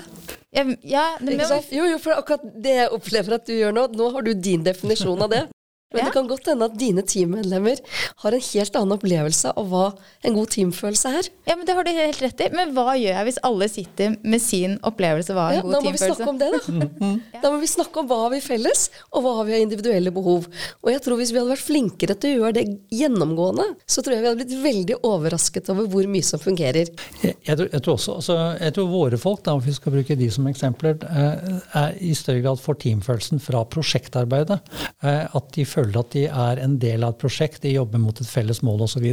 Ja, 0.51 0.65
ja, 0.83 1.03
jo, 1.21 1.85
jo, 1.85 1.97
for 2.01 2.17
akkurat 2.17 2.43
det 2.63 2.73
jeg 2.79 2.93
opplever 2.97 3.37
at 3.37 3.45
du 3.47 3.53
gjør 3.55 3.75
nå, 3.77 3.85
nå 3.95 4.09
har 4.15 4.25
du 4.25 4.33
din 4.33 4.65
definisjon 4.65 5.21
av 5.21 5.31
det. 5.31 5.43
Men 5.91 6.01
ja. 6.01 6.07
det 6.07 6.15
kan 6.15 6.29
godt 6.29 6.47
hende 6.51 6.67
at 6.69 6.77
dine 6.79 7.03
teammedlemmer 7.03 7.81
har 8.23 8.37
en 8.37 8.45
helt 8.47 8.77
annen 8.79 8.95
opplevelse 8.95 9.51
av 9.59 9.67
hva 9.71 9.85
en 10.25 10.37
god 10.37 10.51
teamfølelse 10.55 11.13
er. 11.19 11.29
Ja, 11.49 11.57
men 11.57 11.65
Det 11.67 11.75
har 11.75 11.87
du 11.87 11.91
helt 11.95 12.21
rett 12.23 12.43
i. 12.45 12.49
Men 12.55 12.73
hva 12.75 12.95
gjør 12.95 13.17
jeg 13.17 13.27
hvis 13.27 13.41
alle 13.47 13.67
sitter 13.71 14.15
med 14.21 14.43
sin 14.43 14.77
opplevelse 14.87 15.33
av 15.33 15.39
hva 15.39 15.47
ja, 15.55 15.61
en 15.61 15.67
god 15.67 15.87
teamfølelse? 15.87 16.07
er? 16.11 16.25
Da 16.25 16.29
må 16.31 16.31
vi 16.31 16.31
snakke 16.31 16.31
om 16.31 16.41
det, 16.41 16.51
da. 16.55 17.39
Da 17.43 17.51
må 17.51 17.59
vi 17.61 17.69
snakke 17.71 18.01
om 18.01 18.09
hva 18.09 18.19
har 18.23 18.33
vi 18.35 18.41
felles, 18.43 18.85
og 19.11 19.25
hva 19.25 19.33
har 19.39 19.49
vi 19.49 19.57
av 19.57 19.65
individuelle 19.65 20.13
behov. 20.13 20.47
Og 20.81 20.91
jeg 20.93 21.03
tror 21.03 21.19
hvis 21.19 21.33
vi 21.33 21.41
hadde 21.41 21.53
vært 21.53 21.65
flinkere 21.65 22.15
til 22.21 22.35
å 22.35 22.41
gjøre 22.41 22.55
det 22.59 22.65
gjennomgående, 23.01 23.67
så 23.85 24.03
tror 24.03 24.15
jeg 24.15 24.23
vi 24.23 24.29
hadde 24.29 24.43
blitt 24.43 24.63
veldig 24.63 24.99
overrasket 25.07 25.71
over 25.73 25.89
hvor 25.91 26.09
mye 26.11 26.27
som 26.27 26.41
fungerer. 26.41 26.91
Jeg, 27.21 27.35
jeg, 27.35 27.57
tror, 27.57 27.67
jeg 27.67 27.83
tror, 27.83 27.97
også, 27.97 28.17
altså, 28.21 28.37
jeg 28.61 28.75
tror 28.77 28.91
våre 28.91 29.21
folk, 29.21 29.43
da, 29.47 29.57
hvis 29.57 29.73
vi 29.73 29.77
skal 29.79 29.95
bruke 29.97 30.19
de 30.19 30.29
som 30.33 30.49
eksempler, 30.51 30.97
eh, 31.09 31.53
er 31.81 31.99
i 31.99 32.13
større 32.17 32.43
grad 32.45 32.61
får 32.61 32.79
teamfølelsen 32.85 33.41
fra 33.43 33.63
prosjektarbeidet. 33.71 34.59
Eh, 35.01 35.23
at 35.25 35.51
de 35.55 35.65
føler 35.67 35.80
føler 35.81 35.99
at 36.01 36.13
de 36.15 36.25
er 36.29 36.61
en 36.63 36.77
del 36.81 37.05
av 37.05 37.15
et 37.15 37.21
prosjekt, 37.21 37.61
de 37.65 37.73
jobber 37.73 38.01
mot 38.01 38.21
et 38.21 38.29
felles 38.29 38.61
mål 38.65 38.85
osv. 38.85 39.05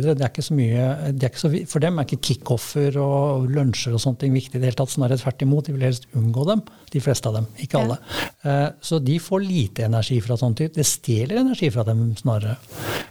For 1.69 1.85
dem 1.85 1.99
er 1.99 2.07
ikke 2.07 2.21
kickoffer 2.31 2.99
og 3.03 3.49
lunsjer 3.53 3.97
og 3.97 4.03
sånne 4.05 4.23
ting 4.23 4.37
viktig 4.37 4.59
i 4.59 4.63
det 4.63 4.71
hele 4.71 4.81
tatt. 4.81 4.93
Snarere 4.95 5.21
tvert 5.21 5.45
imot, 5.47 5.69
de 5.69 5.77
vil 5.77 5.87
helst 5.89 6.09
unngå 6.19 6.47
dem. 6.49 6.65
De 6.93 7.03
fleste 7.05 7.31
av 7.31 7.39
dem, 7.39 7.49
ikke 7.61 7.83
alle. 7.83 7.99
Ja. 7.99 8.29
Eh, 8.49 8.69
så 8.85 9.01
de 9.03 9.19
får 9.21 9.45
lite 9.45 9.87
energi 9.89 10.21
fra 10.25 10.39
sånn 10.41 10.57
type. 10.59 10.77
Det 10.77 10.87
stjeler 10.87 11.43
energi 11.43 11.71
fra 11.75 11.85
dem, 11.89 12.11
snarere. 12.19 12.57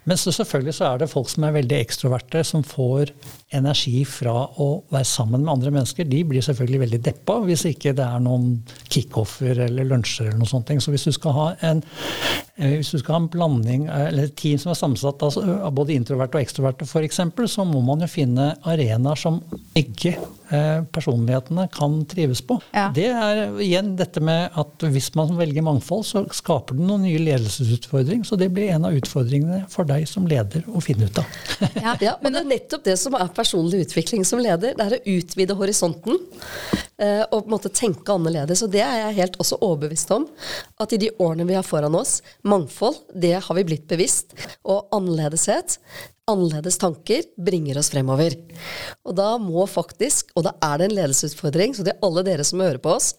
Men 0.08 0.20
så 0.20 0.32
selvfølgelig 0.32 0.78
så 0.78 0.88
er 0.92 1.02
det 1.02 1.12
folk 1.12 1.30
som 1.32 1.46
er 1.48 1.58
veldig 1.58 1.80
ekstroverte, 1.82 2.44
som 2.48 2.64
får 2.66 3.12
energi 3.58 4.02
fra 4.08 4.36
å 4.60 4.70
være 4.94 5.08
sammen 5.08 5.44
med 5.44 5.54
andre 5.58 5.74
mennesker. 5.76 6.08
De 6.08 6.24
blir 6.28 6.46
selvfølgelig 6.46 6.84
veldig 6.86 7.02
deppa 7.10 7.38
hvis 7.44 7.66
ikke 7.70 7.96
det 7.98 8.06
er 8.06 8.24
noen 8.24 8.62
kickoffer 8.92 9.66
eller 9.68 9.88
lunsjer 9.88 10.30
eller 10.30 10.42
noe 10.42 10.50
sånt. 10.50 10.72
Så 10.84 10.94
hvis 10.94 11.08
du 11.08 11.14
skal 11.16 11.36
ha 11.36 11.48
en, 11.70 11.84
hvis 12.58 12.90
du 12.90 12.98
skal 12.98 13.14
ha 13.14 13.20
en 13.22 13.30
blanding, 13.30 13.86
eh, 13.86 14.08
eller 14.10 14.32
team 14.34 14.58
som 14.62 14.74
er 14.74 14.80
sammensatt 14.80 15.24
av 15.28 15.70
både 15.78 15.94
introverte 15.94 16.40
og 16.40 16.46
ekstroverte 16.46 16.88
f.eks., 16.88 17.22
så 17.54 17.66
må 17.68 17.84
man 17.86 18.02
jo 18.02 18.10
finne 18.10 18.56
arenaer 18.66 19.20
som 19.22 19.42
begge 19.76 20.18
Eh, 20.47 20.47
personlighetene 20.94 21.68
kan 21.74 22.00
trives 22.10 22.42
på. 22.46 22.60
Ja. 22.76 22.88
Det 22.96 23.08
er 23.12 23.60
igjen 23.64 23.96
dette 24.00 24.22
med 24.24 24.56
at 24.58 24.86
hvis 24.94 25.10
man 25.18 25.36
velger 25.38 25.66
mangfold, 25.66 26.06
så 26.08 26.24
skaper 26.36 26.78
det 26.78 26.88
noen 26.88 27.06
nye 27.08 27.22
ledelsesutfordringer. 27.22 28.28
Så 28.28 28.40
det 28.40 28.50
blir 28.56 28.72
en 28.74 28.88
av 28.88 28.96
utfordringene 28.98 29.64
for 29.72 29.88
deg 29.90 30.08
som 30.10 30.28
leder 30.30 30.66
å 30.68 30.82
finne 30.84 31.10
ut 31.10 31.22
av. 31.22 31.38
ja, 31.86 31.96
ja, 32.04 32.16
men 32.24 32.36
det 32.36 32.44
er 32.44 32.52
nettopp 32.54 32.86
det 32.88 32.98
som 33.02 33.18
er 33.18 33.32
personlig 33.36 33.86
utvikling 33.88 34.26
som 34.28 34.42
leder. 34.44 34.76
Det 34.78 34.88
er 34.88 34.98
å 34.98 35.18
utvide 35.18 35.58
horisonten 35.58 36.18
eh, 36.18 37.24
og 37.24 37.40
på 37.40 37.46
en 37.46 37.56
måte 37.56 37.74
tenke 37.74 38.16
annerledes. 38.16 38.64
Og 38.66 38.74
det 38.74 38.84
er 38.86 39.02
jeg 39.06 39.20
helt 39.22 39.40
også 39.44 39.60
overbevist 39.62 40.14
om. 40.16 40.28
At 40.82 40.94
i 40.96 41.02
de 41.02 41.12
årene 41.24 41.48
vi 41.50 41.58
har 41.58 41.66
foran 41.68 41.98
oss, 41.98 42.20
mangfold, 42.48 43.02
det 43.14 43.38
har 43.44 43.60
vi 43.60 43.66
blitt 43.68 43.88
bevisst. 43.90 44.36
Og 44.68 44.88
annerledeshet, 44.96 45.80
annerledes 46.28 46.78
tanker 46.82 47.24
bringer 47.40 47.78
oss 47.80 47.90
fremover. 47.94 48.34
Og 49.08 49.16
da 49.16 49.30
må 49.40 49.64
faktisk, 49.70 50.34
og 50.36 50.44
da 50.48 50.54
er 50.66 50.82
det 50.82 50.90
en 50.90 50.96
ledelsesutfordring, 50.98 51.76
så 51.76 51.86
til 51.88 52.04
alle 52.04 52.24
dere 52.28 52.46
som 52.48 52.64
hører 52.64 52.82
på 52.84 52.92
oss, 52.98 53.14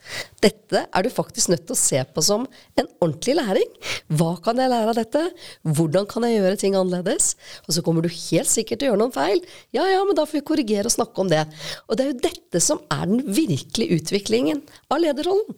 dette 0.44 0.84
er 0.84 1.04
du 1.04 1.08
faktisk 1.12 1.52
nødt 1.52 1.64
til 1.68 1.76
å 1.76 1.80
se 1.80 2.02
på 2.12 2.24
som 2.24 2.44
en 2.78 2.90
ordentlig 3.00 3.38
læring. 3.38 3.72
Hva 4.12 4.34
kan 4.44 4.60
jeg 4.60 4.72
lære 4.74 4.92
av 4.92 4.98
dette? 5.00 5.24
Hvordan 5.64 6.08
kan 6.10 6.28
jeg 6.28 6.36
gjøre 6.36 6.60
ting 6.60 6.76
annerledes? 6.76 7.32
Og 7.66 7.76
så 7.78 7.84
kommer 7.86 8.04
du 8.04 8.12
helt 8.12 8.52
sikkert 8.52 8.82
til 8.82 8.90
å 8.90 8.92
gjøre 8.92 9.02
noen 9.06 9.16
feil. 9.16 9.40
Ja, 9.76 9.88
ja, 9.88 10.04
men 10.04 10.18
da 10.18 10.28
får 10.28 10.40
vi 10.40 10.46
korrigere 10.52 10.90
og 10.90 10.96
snakke 10.98 11.24
om 11.24 11.32
det. 11.32 11.46
Og 11.88 11.96
det 11.96 12.04
er 12.04 12.12
jo 12.12 12.22
dette 12.28 12.64
som 12.64 12.84
er 12.92 13.08
den 13.08 13.24
virkelige 13.24 14.02
utviklingen 14.02 14.64
av 14.92 15.00
lederrollen. 15.04 15.56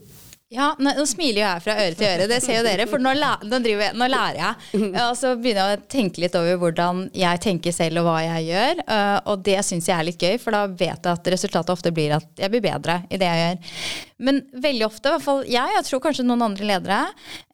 Ja, 0.51 0.73
nå, 0.83 0.91
nå, 0.99 1.05
smiler 1.07 1.45
jeg 1.45 1.63
fra 1.63 1.75
øre 1.79 1.95
til 1.95 2.09
øre, 2.09 2.25
det 2.27 2.41
ser 2.43 2.57
jo 2.57 2.63
dere. 2.67 2.89
For 2.91 2.99
nå, 2.99 3.13
nå, 3.15 3.59
jeg, 3.71 3.93
nå, 3.95 4.07
lærer 4.11 4.39
jeg. 4.41 4.81
Og 5.05 5.13
så 5.15 5.37
begynner 5.39 5.77
jeg 5.77 5.79
å 5.79 5.85
tenke 5.95 6.25
litt 6.25 6.35
over 6.35 6.59
hvordan 6.59 7.05
jeg 7.15 7.43
tenker 7.45 7.75
selv 7.75 8.03
og 8.03 8.09
hva 8.09 8.17
jeg 8.25 8.49
gjør. 8.49 8.83
Uh, 8.83 9.19
og 9.31 9.45
det 9.47 9.61
syns 9.69 9.87
jeg 9.87 9.95
er 9.95 10.09
litt 10.09 10.19
gøy, 10.19 10.35
for 10.43 10.57
da 10.57 10.65
vet 10.67 11.07
jeg 11.07 11.13
at 11.13 11.31
resultatet 11.37 11.71
ofte 11.77 11.95
blir 11.95 12.17
at 12.19 12.43
jeg 12.43 12.51
blir 12.51 12.65
bedre 12.67 12.99
i 13.07 13.21
det 13.23 13.31
jeg 13.31 13.45
gjør. 13.45 13.77
Men 14.21 14.43
veldig 14.53 14.87
ofte, 14.87 15.09
i 15.09 15.15
hvert 15.15 15.25
fall 15.25 15.43
jeg, 15.49 15.75
jeg 15.77 15.87
tror 15.87 16.03
kanskje 16.05 16.25
noen 16.27 16.45
andre 16.45 16.67
ledere 16.69 16.99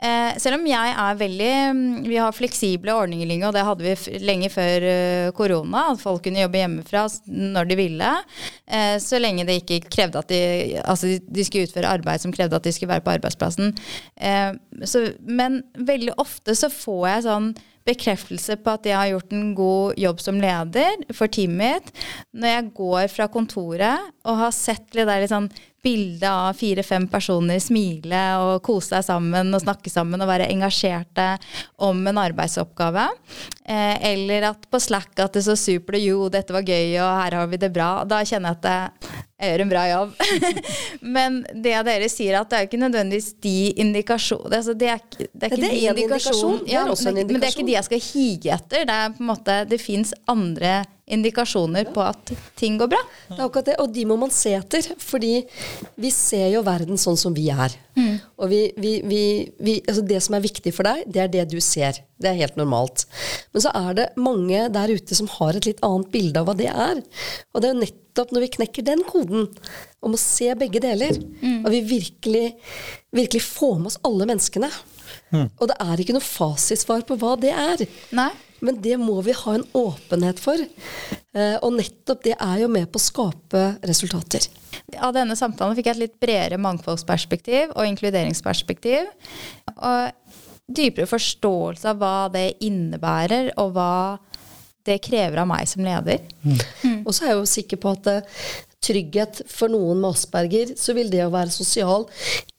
eh, 0.02 0.34
Selv 0.42 0.58
om 0.58 0.66
jeg 0.66 0.94
er 0.98 1.20
veldig 1.20 1.52
mm, 1.76 1.84
Vi 2.08 2.18
har 2.18 2.34
fleksible 2.34 2.94
ordninger, 2.94 3.28
Linge, 3.28 3.46
og 3.48 3.54
det 3.56 3.64
hadde 3.66 3.86
vi 3.86 4.20
lenge 4.22 4.50
før 4.52 4.86
uh, 4.86 5.30
korona. 5.36 5.86
At 5.92 6.02
folk 6.02 6.24
kunne 6.26 6.42
jobbe 6.42 6.60
hjemmefra 6.60 7.06
når 7.26 7.70
de 7.70 7.78
ville. 7.78 8.10
Eh, 8.66 8.96
så 9.02 9.20
lenge 9.20 9.46
det 9.48 9.60
ikke 9.60 9.80
krevde 9.92 10.20
at 10.22 10.30
de 10.30 10.42
Altså 10.82 11.16
de 11.20 11.44
skulle 11.46 11.68
utføre 11.68 11.90
arbeid 11.98 12.22
som 12.22 12.34
krevde 12.34 12.58
at 12.58 12.66
de 12.66 12.72
skulle 12.74 12.92
være 12.92 13.04
på 13.06 13.14
arbeidsplassen. 13.16 13.72
Eh, 14.16 14.52
så, 14.84 15.06
men 15.22 15.62
veldig 15.78 16.16
ofte 16.22 16.56
så 16.58 16.70
får 16.72 17.08
jeg 17.10 17.26
sånn 17.28 17.50
bekreftelse 17.86 18.56
på 18.62 18.74
at 18.74 18.88
jeg 18.88 18.96
har 18.98 19.12
gjort 19.12 19.34
en 19.36 19.52
god 19.56 20.00
jobb 20.00 20.22
som 20.22 20.40
leder 20.42 21.06
for 21.14 21.30
teamet 21.30 21.56
mitt. 21.56 21.92
Når 22.34 22.52
jeg 22.52 22.70
går 22.80 23.06
fra 23.12 23.28
kontoret 23.32 24.10
og 24.26 24.40
har 24.42 24.54
sett 24.54 24.96
litt 24.96 25.08
der 25.08 25.22
litt 25.22 25.32
sånn 25.32 25.48
bilde 25.86 26.30
av 26.30 26.56
fire-fem 26.58 27.06
personer 27.10 27.60
smile 27.62 28.22
og 28.42 28.62
kose 28.66 28.96
seg 28.96 29.06
sammen 29.06 29.54
og 29.54 29.62
snakke 29.62 29.92
sammen 29.92 30.22
og 30.22 30.30
være 30.30 30.48
engasjerte 30.50 31.28
om 31.86 32.02
en 32.10 32.18
arbeidsoppgave. 32.22 33.06
Eh, 33.62 33.94
eller 34.12 34.50
at 34.50 34.66
på 34.70 34.80
Slack 34.82 35.14
at 35.22 35.36
det 35.36 35.44
så 35.46 35.56
supert 35.58 36.02
jo, 36.02 36.26
dette 36.32 36.54
var 36.54 36.66
gøy 36.66 36.96
og 36.98 37.12
her 37.22 37.38
har 37.40 37.52
vi 37.52 37.60
det 37.62 37.70
bra. 37.74 37.90
Da 38.08 38.22
kjenner 38.26 38.56
jeg 38.56 38.60
at 38.64 39.14
jeg 39.36 39.52
gjør 39.52 39.62
en 39.62 39.70
bra 39.70 39.84
jobb. 39.90 40.12
Men 41.16 41.38
det 41.52 41.76
dere 41.86 42.10
sier, 42.10 42.40
at 42.40 42.50
det 42.50 42.58
er 42.58 42.68
ikke 42.70 42.80
nødvendigvis 42.80 43.34
de 43.44 43.56
indikasjonene 43.84 44.62
altså 44.62 44.74
det, 44.74 44.92
det 45.32 45.48
er 45.48 45.52
ikke 45.52 45.62
det 45.62 45.70
er 45.70 45.76
de 45.76 45.86
indikasjon, 45.92 46.02
indikasjon. 46.02 46.60
Det 46.66 46.76
er 46.76 46.92
også 46.92 47.08
en 47.10 47.22
indikasjon. 47.22 47.32
Men 47.32 47.42
det 47.42 47.48
er 47.48 47.56
ikke 47.56 47.70
de 47.70 47.78
jeg 47.78 47.88
skal 47.90 48.04
hige 48.10 48.58
etter. 48.58 48.86
Det 48.88 48.98
er 48.98 49.16
på 49.16 49.24
en 49.26 49.32
måte, 49.34 49.58
det 49.70 49.82
fins 49.82 50.14
andre 50.26 50.72
indikasjoner 50.72 50.95
på 51.94 52.02
at 52.02 52.32
ting 52.58 52.78
går 52.80 52.88
bra. 52.90 53.00
Det 53.28 53.38
er 53.38 53.44
akkurat 53.44 53.68
det, 53.68 53.76
og 53.78 53.92
de 53.94 54.04
må 54.10 54.16
man 54.18 54.32
se 54.34 54.56
etter. 54.58 54.82
Fordi 54.98 55.44
vi 56.02 56.10
ser 56.10 56.48
jo 56.50 56.64
verden 56.66 56.98
sånn 56.98 57.18
som 57.20 57.34
vi 57.36 57.46
er. 57.52 57.74
Mm. 57.94 58.16
Og 58.42 58.50
vi, 58.50 58.60
vi, 58.76 58.90
vi, 59.62 59.76
altså 59.86 60.02
det 60.02 60.18
som 60.24 60.34
er 60.36 60.44
viktig 60.44 60.72
for 60.74 60.88
deg, 60.88 61.04
det 61.06 61.22
er 61.22 61.30
det 61.32 61.44
du 61.52 61.60
ser. 61.62 62.02
Det 62.18 62.30
er 62.30 62.40
helt 62.40 62.58
normalt. 62.58 63.06
Men 63.54 63.64
så 63.64 63.72
er 63.78 63.94
det 63.98 64.08
mange 64.18 64.66
der 64.74 64.92
ute 64.92 65.18
som 65.18 65.30
har 65.38 65.56
et 65.56 65.68
litt 65.68 65.82
annet 65.86 66.10
bilde 66.10 66.42
av 66.42 66.48
hva 66.48 66.56
det 66.58 66.72
er. 66.72 67.02
Og 67.54 67.62
det 67.62 67.70
er 67.70 67.76
jo 67.76 67.84
nettopp 67.84 68.34
når 68.34 68.46
vi 68.46 68.52
knekker 68.58 68.86
den 68.86 69.04
koden, 69.06 69.46
om 70.02 70.14
å 70.14 70.20
se 70.20 70.50
begge 70.58 70.82
deler, 70.82 71.16
mm. 71.18 71.64
og 71.64 71.70
vi 71.72 71.80
virkelig, 71.86 72.44
virkelig 73.14 73.42
får 73.46 73.78
med 73.78 73.90
oss 73.90 74.00
alle 74.06 74.28
menneskene. 74.28 74.70
Mm. 75.34 75.48
Og 75.48 75.70
det 75.70 75.78
er 75.82 76.02
ikke 76.02 76.14
noe 76.16 76.24
fasitsvar 76.24 77.06
på 77.06 77.18
hva 77.20 77.34
det 77.40 77.54
er. 77.54 77.86
Nei. 78.16 78.30
Men 78.64 78.80
det 78.82 78.96
må 79.00 79.18
vi 79.26 79.34
ha 79.36 79.54
en 79.56 79.66
åpenhet 79.76 80.40
for. 80.40 80.60
Eh, 81.36 81.56
og 81.60 81.74
nettopp 81.76 82.22
det 82.24 82.36
er 82.36 82.62
jo 82.62 82.70
med 82.72 82.88
på 82.90 83.00
å 83.00 83.06
skape 83.06 83.64
resultater. 83.86 84.46
Av 84.96 85.12
denne 85.16 85.36
samtalen 85.38 85.76
fikk 85.76 85.90
jeg 85.90 85.96
et 85.96 86.04
litt 86.04 86.20
bredere 86.22 86.60
mangfoldsperspektiv 86.62 87.74
og 87.74 87.88
inkluderingsperspektiv. 87.90 89.10
Og 89.76 90.36
dypere 90.66 91.08
forståelse 91.10 91.92
av 91.92 92.00
hva 92.00 92.14
det 92.32 92.48
innebærer, 92.64 93.52
og 93.60 93.76
hva 93.76 94.16
det 94.86 95.00
krever 95.02 95.42
av 95.42 95.50
meg 95.50 95.66
som 95.68 95.84
leder. 95.84 96.22
Mm. 96.42 96.56
Mm. 96.56 96.98
Og 97.04 97.12
så 97.14 97.24
er 97.26 97.32
jeg 97.32 97.38
jo 97.40 97.50
sikker 97.50 97.80
på 97.82 97.92
at 97.96 98.08
uh, 98.10 98.40
trygghet 98.86 99.42
for 99.50 99.72
noen 99.72 100.00
med 100.02 100.14
asperger, 100.14 100.74
så 100.78 100.94
vil 100.96 101.10
det 101.10 101.24
å 101.24 101.32
være 101.34 101.54
sosial 101.54 102.06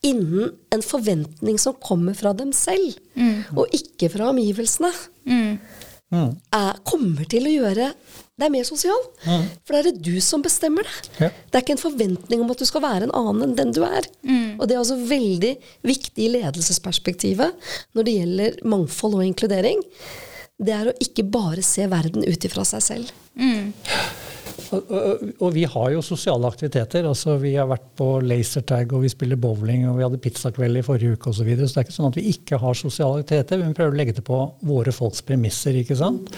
innen 0.06 0.52
en 0.76 0.84
forventning 0.84 1.60
som 1.62 1.78
kommer 1.84 2.18
fra 2.20 2.34
dem 2.36 2.52
selv, 2.56 3.00
mm. 3.16 3.56
og 3.56 3.76
ikke 3.76 4.12
fra 4.14 4.32
omgivelsene. 4.34 4.92
Mm 5.28 5.84
mm. 6.13 6.32
er, 6.56 6.80
kommer 6.88 7.28
til 7.30 7.48
å 7.48 7.54
gjøre 7.54 7.91
deg 8.38 8.54
mer 8.54 8.67
sosial. 8.67 9.00
Mm. 9.26 9.48
For 9.65 9.74
det 9.74 9.80
er 9.80 9.88
det 9.89 10.06
du 10.06 10.22
som 10.22 10.43
bestemmer 10.46 10.86
det. 10.86 11.10
Ja. 11.24 11.32
Det 11.32 11.58
er 11.58 11.65
ikke 11.65 11.76
en 11.78 11.82
forventning 11.82 12.43
om 12.43 12.54
at 12.54 12.62
du 12.62 12.67
skal 12.70 12.86
være 12.86 13.08
en 13.08 13.15
annen 13.17 13.48
enn 13.48 13.58
den 13.58 13.74
du 13.76 13.82
er. 13.88 14.08
Mm. 14.22 14.60
Og 14.60 14.67
det 14.67 14.78
er 14.78 14.84
også 14.84 15.00
veldig 15.10 15.54
viktig 15.88 16.28
i 16.28 16.32
ledelsesperspektivet 16.38 17.70
når 17.98 18.08
det 18.08 18.17
gjelder 18.20 18.62
mangfold 18.70 19.20
og 19.20 19.26
inkludering. 19.26 19.82
Det 20.58 20.74
er 20.74 20.89
å 20.89 20.98
ikke 21.02 21.26
bare 21.30 21.65
se 21.65 21.86
verden 21.89 22.26
ut 22.26 22.48
ifra 22.50 22.65
seg 22.65 22.86
selv. 22.86 23.13
Mm. 23.38 23.74
Og, 24.74 25.48
vi 25.56 25.64
har 25.70 25.92
jo 25.94 26.04
sosiale 26.06 26.50
aktiviteter. 26.50 27.08
altså 27.08 27.38
Vi 27.42 27.54
har 27.56 27.70
vært 27.70 27.88
på 28.00 28.10
lasertag 28.26 28.94
og 28.94 29.06
vi 29.06 29.14
spiller 29.14 29.40
bowling 29.40 29.88
og 29.90 30.00
vi 30.00 30.06
hadde 30.08 30.22
pizzakveld 30.24 30.82
i 30.82 30.86
forrige 30.86 31.18
uke 31.18 31.32
osv. 31.32 31.42
Så, 31.42 31.48
videre, 31.48 31.70
så 31.70 31.78
det 31.78 31.84
er 31.84 31.88
ikke 31.88 31.98
sånn 32.00 32.12
at 32.12 32.20
vi 32.20 32.28
ikke 32.34 32.62
har 32.64 32.78
sosiale 32.78 33.24
aktiviteter. 33.24 33.64
Vi 33.64 33.78
prøver 33.78 33.96
å 33.96 34.02
legge 34.02 34.18
det 34.20 34.28
på 34.28 34.44
våre 34.68 34.96
folks 34.96 35.24
premisser. 35.28 35.78
ikke 35.84 36.00
sant? 36.00 36.32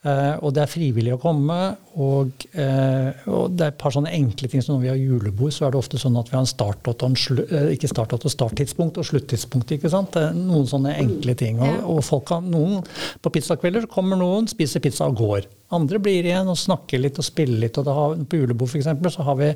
Eh, 0.00 0.36
og 0.40 0.54
det 0.56 0.62
er 0.62 0.70
frivillig 0.70 1.12
å 1.12 1.20
komme. 1.20 1.58
Og, 2.00 2.46
eh, 2.56 3.26
og, 3.28 3.52
det 3.52 3.66
er 3.66 3.72
et 3.74 3.80
par 3.80 3.92
sånne 3.92 4.12
enkle 4.16 4.48
ting 4.48 4.62
som 4.64 4.78
når 4.78 4.84
vi 4.84 4.90
har 4.92 5.00
julebord, 5.00 5.52
så 5.52 5.66
er 5.66 5.74
det 5.74 5.80
ofte 5.82 6.00
sånn 6.00 6.16
at 6.16 6.30
vi 6.30 6.38
har 6.38 6.44
en 6.46 6.48
startdato 6.48 7.10
eh, 7.10 7.72
ikke 7.74 7.90
startdato, 7.90 8.32
starttidspunkt 8.32 9.00
og 9.00 9.08
sluttidspunkt. 9.10 9.76
ikke 9.76 9.92
sant? 9.92 10.16
Noen 10.38 10.68
sånne 10.70 10.96
enkle 11.02 11.36
ting. 11.36 11.60
Og, 11.60 11.84
og 11.96 12.04
folk 12.06 12.28
kan, 12.32 12.48
noen 12.48 12.80
På 13.20 13.32
pizzakvelder 13.34 13.90
kommer 13.90 14.16
noen, 14.16 14.48
spiser 14.48 14.80
pizza 14.80 15.10
og 15.10 15.20
går. 15.20 15.50
Andre 15.76 16.00
blir 16.02 16.26
igjen 16.26 16.48
og 16.50 16.58
snakker 16.58 16.98
litt 16.98 17.18
og 17.20 17.26
spiller 17.26 17.60
litt. 17.66 17.76
og 17.78 17.86
har, 17.86 18.16
På 18.26 18.40
julebord 18.40 18.72
for 18.72 18.80
eksempel, 18.80 19.12
så 19.12 19.26
har 19.26 19.36
vi 19.38 19.50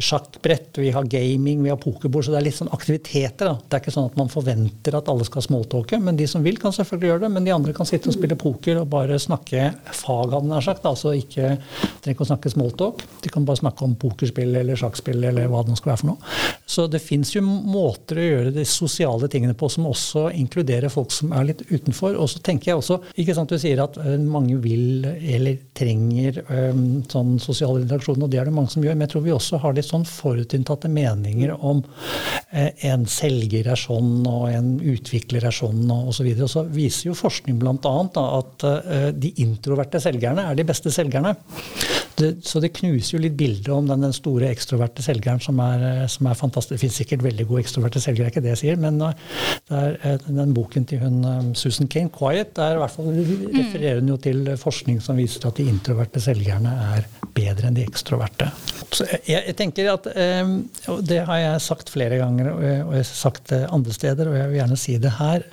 sjakkbrett, 0.00 0.78
vi 0.80 0.92
har 0.94 1.10
gaming, 1.10 1.60
vi 1.66 1.72
har 1.72 1.80
pokerbord. 1.80 2.24
Så 2.24 2.32
det 2.32 2.38
er 2.40 2.46
litt 2.46 2.56
sånn 2.56 2.72
aktiviteter. 2.72 3.50
Da. 3.50 3.58
Det 3.58 3.76
er 3.76 3.84
ikke 3.84 3.96
sånn 3.98 4.08
at 4.08 4.16
man 4.20 4.32
forventer 4.32 4.96
at 4.96 5.10
alle 5.12 5.26
skal 5.28 5.44
smalltalke. 5.44 6.00
Men 6.00 6.16
de 6.16 6.28
som 6.30 6.46
vil, 6.46 6.56
kan 6.62 6.72
selvfølgelig 6.72 7.10
gjøre 7.10 7.24
det. 7.26 7.32
Men 7.34 7.48
de 7.48 7.56
andre 7.56 7.76
kan 7.76 7.88
sitte 7.88 8.08
og 8.08 8.16
spille 8.16 8.38
poker 8.40 8.80
og 8.80 8.88
bare 8.94 9.20
snakke 9.20 9.71
fag, 9.92 10.32
hadde 10.34 10.50
nær 10.50 10.64
sagt. 10.64 10.86
Altså 10.88 11.14
ikke 11.18 11.56
trenger 12.02 12.16
ikke 12.16 12.26
å 12.26 12.30
snakke 12.32 12.52
smalltalk. 12.52 13.04
De 13.22 13.30
kan 13.32 13.46
bare 13.46 13.60
snakke 13.62 13.86
om 13.86 13.94
pokerspill 14.00 14.56
eller 14.58 14.78
sjakkspill 14.78 15.22
eller 15.30 15.50
hva 15.50 15.62
det 15.62 15.72
nå 15.72 15.78
skal 15.78 15.92
være 15.92 16.02
for 16.02 16.12
noe. 16.12 16.32
Så 16.66 16.86
det 16.90 17.02
fins 17.04 17.34
jo 17.34 17.42
måter 17.44 18.18
å 18.18 18.26
gjøre 18.26 18.54
de 18.54 18.64
sosiale 18.68 19.28
tingene 19.32 19.54
på 19.58 19.68
som 19.72 19.86
også 19.90 20.28
inkluderer 20.38 20.92
folk 20.92 21.12
som 21.14 21.34
er 21.36 21.50
litt 21.50 21.64
utenfor. 21.70 22.16
Og 22.16 22.30
så 22.32 22.42
tenker 22.44 22.72
jeg 22.72 22.80
også, 22.80 22.98
ikke 23.20 23.36
sant 23.36 23.52
du 23.52 23.58
sier 23.60 23.82
at 23.84 23.98
eh, 24.02 24.16
mange 24.22 24.56
vil 24.62 25.04
eller 25.04 25.58
trenger 25.76 26.42
um, 26.48 27.02
sånn 27.10 27.36
sosial 27.42 27.80
interaksjon, 27.80 28.22
og 28.22 28.30
det 28.32 28.40
er 28.40 28.48
det 28.48 28.54
mange 28.56 28.72
som 28.72 28.84
gjør. 28.84 28.96
Men 28.96 29.06
jeg 29.06 29.14
tror 29.14 29.26
vi 29.26 29.34
også 29.36 29.60
har 29.62 29.76
litt 29.76 29.88
sånn 29.88 30.06
forutinntatte 30.08 30.90
meninger 30.92 31.54
om 31.58 31.82
eh, 32.50 32.70
en 32.88 33.06
selger 33.10 33.70
er 33.72 33.78
sånn, 33.78 34.24
og 34.28 34.48
en 34.52 34.74
utvikler 34.80 35.46
er 35.48 35.54
sånn, 35.54 35.84
og 35.92 36.12
osv. 36.12 36.28
Og, 36.32 36.44
og 36.46 36.52
så 36.52 36.64
viser 36.72 37.10
jo 37.10 37.18
forskning 37.18 37.60
bl.a. 37.62 37.94
at 38.24 38.66
eh, 38.68 39.08
de 39.12 39.32
introverte 39.62 40.00
selgerne 40.02 40.48
er 40.50 40.58
de 40.58 40.66
beste 40.66 40.90
selgerne. 40.90 41.36
Det, 42.18 42.34
så 42.44 42.60
det 42.60 42.74
knuser 42.76 43.16
jo 43.16 43.20
litt 43.22 43.36
bildet 43.38 43.70
om 43.72 43.86
den, 43.88 44.02
den 44.04 44.12
store 44.14 44.50
ekstroverte 44.52 45.04
selgeren 45.04 45.40
som 45.40 45.58
er, 45.64 45.84
eh, 45.86 46.02
som 46.10 46.28
er 46.28 46.38
fantastisk. 46.38 46.74
Det 46.74 46.82
finnes 46.82 46.98
sikkert 47.00 47.24
veldig 47.24 47.46
gode 47.48 47.62
ekstroverte 47.62 48.02
selgere, 48.02 48.26
det 48.26 48.28
er 48.28 48.34
ikke 48.34 48.44
det 48.44 48.52
jeg 48.52 48.60
sier, 48.60 48.80
men 48.82 48.98
uh, 49.00 49.14
er, 49.72 49.96
uh, 50.04 50.26
den 50.26 50.52
boken 50.56 50.86
til 50.88 51.00
hun 51.02 51.54
Susan 51.58 51.88
Kane, 51.90 52.10
'Quiet', 52.12 52.52
der 52.58 52.76
i 52.76 52.82
hvert 52.82 52.94
fall 52.94 53.10
refererer 53.14 54.00
hun 54.02 54.12
jo 54.12 54.18
til 54.20 54.52
forskning 54.60 55.00
som 55.04 55.18
viser 55.18 55.46
at 55.48 55.58
de 55.58 55.68
introverte 55.70 56.20
selgerne 56.22 56.74
er 56.98 57.08
bedre 57.32 57.70
enn 57.70 57.78
de 57.78 57.86
ekstroverte. 57.86 58.50
Så 58.92 59.06
jeg, 59.08 59.40
jeg 59.48 59.56
tenker 59.56 59.92
at, 59.94 60.08
Det 61.08 61.22
har 61.24 61.38
jeg 61.38 61.64
sagt 61.64 61.90
flere 61.90 62.18
ganger, 62.20 62.50
og 62.52 62.64
jeg 62.66 62.82
har 62.84 63.08
sagt 63.08 63.48
det 63.54 63.62
andre 63.72 63.94
steder, 63.96 64.28
og 64.28 64.36
jeg 64.36 64.50
vil 64.50 64.60
gjerne 64.60 64.80
si 64.80 64.98
det 65.00 65.14
her. 65.16 65.46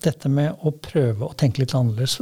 Dette 0.00 0.30
med 0.32 0.62
å 0.64 0.72
prøve 0.72 1.26
å 1.26 1.34
tenke 1.36 1.60
litt 1.60 1.74
annerledes. 1.76 2.18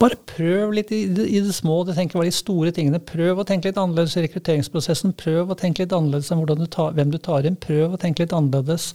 Bare 0.00 0.18
prøv 0.28 0.74
litt 0.76 0.92
i 0.92 1.04
det, 1.08 1.24
i 1.24 1.40
det 1.40 1.54
små. 1.56 1.78
Det 1.88 1.96
tenker 1.96 2.20
var 2.20 2.28
de 2.28 2.34
store 2.34 2.72
tingene 2.74 3.00
Prøv 3.00 3.40
å 3.40 3.46
tenke 3.48 3.70
litt 3.70 3.80
annerledes 3.80 4.16
i 4.18 4.24
rekrutteringsprosessen. 4.26 5.14
Prøv 5.20 5.54
å 5.54 5.58
tenke 5.58 5.84
litt 5.84 5.94
annerledes 5.96 6.32
om 6.34 6.44
du 6.44 6.66
tar, 6.66 6.92
hvem 6.96 7.14
du 7.14 7.18
tar 7.22 7.48
inn. 7.48 7.56
Prøv 7.60 7.96
å 7.96 8.00
tenke 8.00 8.26
litt 8.26 8.34
annerledes 8.36 8.92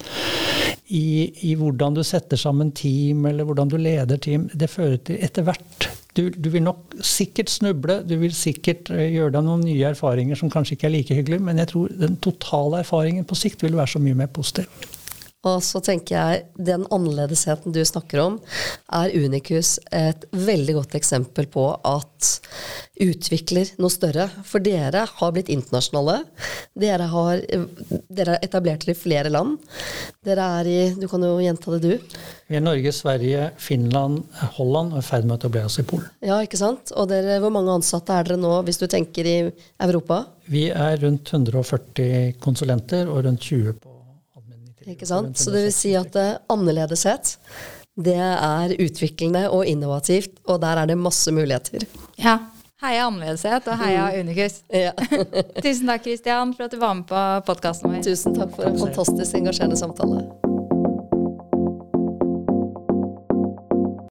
i, 0.87 1.31
i, 1.45 1.55
hvordan 1.57 1.97
du 1.97 2.03
setter 2.05 2.37
sammen 2.37 2.73
team, 2.77 3.25
eller 3.29 3.47
hvordan 3.49 3.73
du 3.73 3.79
leder 3.81 4.21
team. 4.21 4.45
Det 4.53 4.69
fører 4.69 5.01
til 5.09 5.19
etter 5.25 5.47
hvert 5.47 5.89
du, 6.17 6.29
du, 6.29 6.49
vil 6.51 6.63
nok 6.65 6.97
sikkert 7.05 7.51
snuble, 7.53 7.99
du 8.07 8.15
vil 8.19 8.33
sikkert 8.35 8.89
eh, 8.91 9.11
gjøre 9.13 9.35
deg 9.37 9.45
noen 9.45 9.61
nye 9.63 9.91
erfaringer 9.91 10.39
som 10.39 10.49
kanskje 10.51 10.75
ikke 10.75 10.89
er 10.89 10.95
like 10.95 11.15
hyggelige, 11.15 11.45
men 11.45 11.61
jeg 11.61 11.71
tror 11.71 11.93
den 12.01 12.17
totale 12.23 12.81
erfaringen 12.83 13.27
på 13.29 13.37
sikt 13.37 13.63
vil 13.63 13.77
være 13.77 13.93
så 13.93 14.01
mye 14.03 14.17
mer 14.17 14.31
positiv. 14.33 14.67
Og 15.47 15.61
så 15.63 15.79
tenker 15.79 16.15
jeg 16.17 16.39
den 16.59 16.83
annerledesheten 16.91 17.71
du 17.71 17.79
snakker 17.87 18.19
om, 18.25 18.39
er 18.91 19.13
Unicus 19.15 19.77
et 19.95 20.25
veldig 20.35 20.75
godt 20.81 20.97
eksempel 20.99 21.47
på 21.47 21.63
at 21.87 22.31
utvikler 22.99 23.69
noe 23.79 23.93
større. 23.93 24.25
For 24.43 24.59
dere 24.63 25.05
har 25.07 25.31
blitt 25.31 25.51
internasjonale. 25.53 26.17
Dere 26.75 27.07
har, 27.13 27.43
dere 28.11 28.35
har 28.35 28.43
etablert 28.43 28.83
til 28.83 28.97
flere 28.99 29.31
land. 29.31 29.55
Dere 30.27 30.47
er 30.59 30.69
i 30.69 30.79
Du 30.99 31.07
kan 31.07 31.23
jo 31.23 31.37
gjenta 31.39 31.77
det, 31.77 31.79
du. 31.87 32.17
Vi 32.49 32.57
er 32.59 32.65
Norge, 32.65 32.91
Sverige, 32.91 33.51
Finland, 33.61 34.25
Holland 34.57 34.91
og 34.97 34.99
i 34.99 35.07
ferd 35.07 35.27
med 35.29 35.37
å 35.37 35.39
etablere 35.39 35.71
oss 35.71 35.79
i 35.79 35.87
Polen. 35.87 36.09
Ja, 36.19 36.41
ikke 36.43 36.59
sant. 36.59 36.91
Og 36.99 37.07
dere, 37.11 37.39
hvor 37.39 37.53
mange 37.55 37.77
ansatte 37.79 38.17
er 38.17 38.27
dere 38.27 38.41
nå, 38.41 38.57
hvis 38.67 38.81
du 38.81 38.89
tenker 38.91 39.29
i 39.29 39.37
Europa? 39.79 40.25
Vi 40.49 40.67
er 40.73 40.99
rundt 40.99 41.31
140 41.31 42.35
konsulenter 42.43 43.07
og 43.07 43.23
rundt 43.29 43.47
20 43.47 43.79
på 43.79 43.88
ikke 44.87 45.07
sant? 45.09 45.37
Så 45.39 45.51
det 45.53 45.65
vil 45.67 45.75
si 45.75 45.95
at 45.97 46.15
uh, 46.15 46.37
annerledeshet, 46.53 47.35
det 47.99 48.15
er 48.15 48.75
utviklende 48.79 49.49
og 49.51 49.67
innovativt, 49.67 50.39
og 50.47 50.61
der 50.63 50.83
er 50.83 50.91
det 50.91 50.97
masse 50.99 51.33
muligheter. 51.35 51.83
Ja. 52.21 52.39
Heia 52.79 53.09
annerledeshet 53.09 53.65
og 53.67 53.81
heia 53.81 54.05
Unikus. 54.21 54.61
Ja. 54.85 54.93
Tusen 55.59 55.89
takk, 55.89 56.05
Christian, 56.05 56.53
for 56.55 56.69
at 56.69 56.71
du 56.71 56.79
var 56.79 56.95
med 56.95 57.09
på 57.09 57.23
podkasten 57.49 57.91
vår. 57.91 58.05
Tusen 58.07 58.37
takk 58.39 58.55
for 58.55 58.71
en 58.71 58.79
fantastisk 58.79 59.35
engasjerende 59.41 59.79
samtale. 59.79 60.23